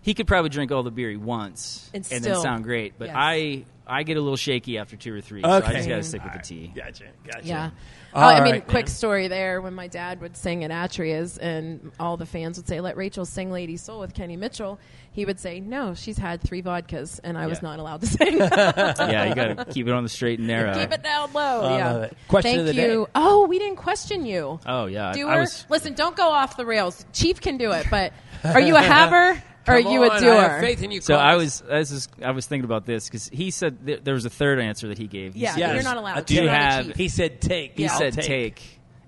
[0.03, 2.95] He could probably drink all the beer he wants And then still- sound great.
[2.99, 3.17] But yes.
[3.19, 5.43] I I get a little shaky after two or three.
[5.43, 6.73] So I just got to stick with the tea.
[6.73, 7.07] Gotcha.
[7.27, 7.45] Gotcha.
[7.47, 7.71] Yeah.
[8.15, 8.95] All Oh, I mean, right, quick man.
[8.95, 9.61] story there.
[9.61, 13.25] When my dad would sing at Atria's, and all the fans would say, "Let Rachel
[13.25, 14.79] sing Lady Soul with Kenny Mitchell,"
[15.13, 17.69] he would say, "No, she's had three vodkas, and I was Yeah.
[17.69, 20.75] not allowed to sing." yeah, you got to keep it on the straight and narrow.
[20.75, 21.63] Keep it down low.
[21.63, 21.93] I yeah.
[21.93, 22.17] love it.
[22.29, 23.05] Question Thank of the you.
[23.07, 23.11] day.
[23.17, 24.61] Oh, we didn't question you.
[24.67, 25.31] Oh yeah, I- Doer.
[25.31, 25.67] I was.
[25.69, 27.05] Listen, don't go off the rails.
[27.13, 28.13] Chief can do it, but
[28.45, 29.41] are you a haver
[29.71, 30.35] or are you on, a I doer?
[30.41, 31.01] have faith in you.
[31.01, 31.33] So Carlos.
[31.33, 34.15] I was, I was, just, I was thinking about this because he said th- there
[34.15, 35.35] was a third answer that he gave.
[35.35, 36.27] He Yeah, said, you're not allowed.
[36.27, 36.97] Do You're you not a have?
[36.97, 37.77] He said take.
[37.77, 38.25] He I'll said take.
[38.27, 38.63] take.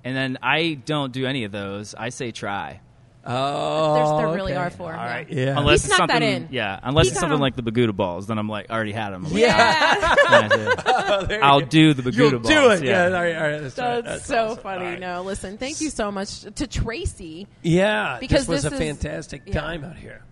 [0.04, 1.94] and then I don't do any of those.
[1.94, 2.80] I say try.
[3.24, 4.60] Oh, There's- there really okay.
[4.60, 5.14] are four, All yeah.
[5.14, 5.30] right.
[5.30, 5.56] Yeah.
[5.56, 6.48] Unless He it's snuck that something, in.
[6.50, 6.80] yeah.
[6.82, 7.40] Unless He it's something him.
[7.40, 9.24] like the Baguda balls, then I'm like, I already had them.
[9.26, 9.56] I'm like, Yeah.
[10.16, 10.72] "Yeah, I do.
[11.34, 12.48] Oh, I'll do the Baguda You'll balls.
[12.48, 12.82] do it.
[12.84, 13.08] Yeah.
[13.10, 13.16] Yeah.
[13.16, 14.04] all right, all right, that's, right.
[14.04, 14.62] That's, That's so awesome.
[14.64, 14.84] funny.
[14.84, 14.98] All right.
[15.00, 17.46] No, listen, thank you so much to Tracy.
[17.62, 19.60] Yeah, Because this was this a is- fantastic yeah.
[19.60, 20.22] time out here.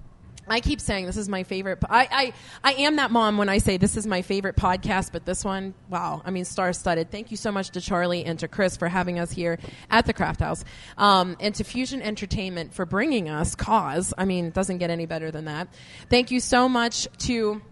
[0.50, 1.78] I keep saying this is my favorite.
[1.88, 2.32] I, I,
[2.64, 5.74] I am that mom when I say this is my favorite podcast, but this one,
[5.88, 7.10] wow, I mean, star studded.
[7.10, 9.58] Thank you so much to Charlie and to Chris for having us here
[9.90, 10.64] at the Crafthouse,
[10.98, 14.12] um, and to Fuzion Entertainment for bringing us Koz.
[14.18, 15.68] I mean, it doesn't get any better than that.
[16.08, 17.62] Thank you so much to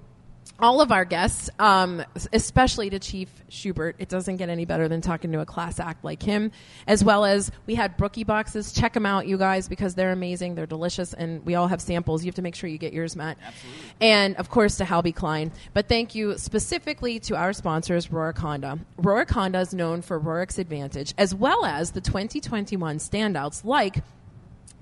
[0.61, 2.03] all of our guests, um,
[2.33, 3.97] especially to Chief Schubert.
[3.99, 6.51] It doesn't get any better than talking to a class act like him,
[6.87, 8.73] as well as we had Brookie boxes.
[8.73, 10.57] Check them out, you guys, because they're amazing.
[10.57, 12.25] They're delicious, and we all have samples.
[12.25, 13.39] You have to make sure you get yours, Matt.
[13.45, 13.81] Absolutely.
[14.01, 15.53] And of course to Hal B Klein.
[15.75, 18.79] But thank you specifically to our sponsors, Rohrich Honda.
[19.01, 24.03] Rohrich Honda is known for Rohrich's Advantage, as well as the 2021 standouts like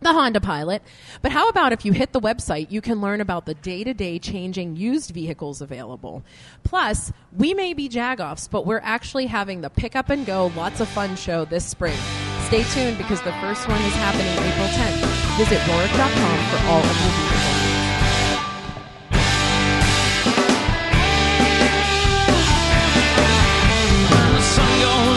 [0.00, 0.82] the Honda Pilot.
[1.22, 3.94] But how about if you hit the website, you can learn about the day to
[3.94, 6.22] day changing used vehicles available.
[6.62, 10.80] Plus, we may be jagoffs, but we're actually having the pick up and go lots
[10.80, 11.98] of fun show this spring.
[12.46, 15.36] Stay tuned because the first one is happening April 10th.
[15.38, 17.36] Visit Rohrich.com for all of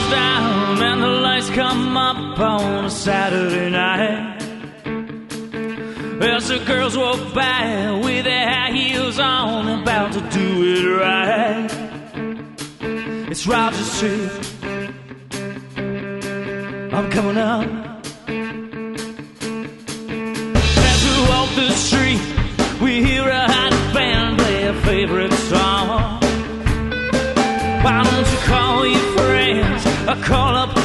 [0.10, 4.39] down and the lights come up on a Saturday night.
[6.22, 11.70] As the girls walk by with their high heels on, about to do it right.
[13.32, 14.30] It's Roger Street.
[16.94, 17.66] I'm coming up.
[20.90, 22.22] As we walk the street,
[22.82, 26.20] we hear a hot band play a favorite song.
[27.82, 30.79] Why don't you call your friends or call up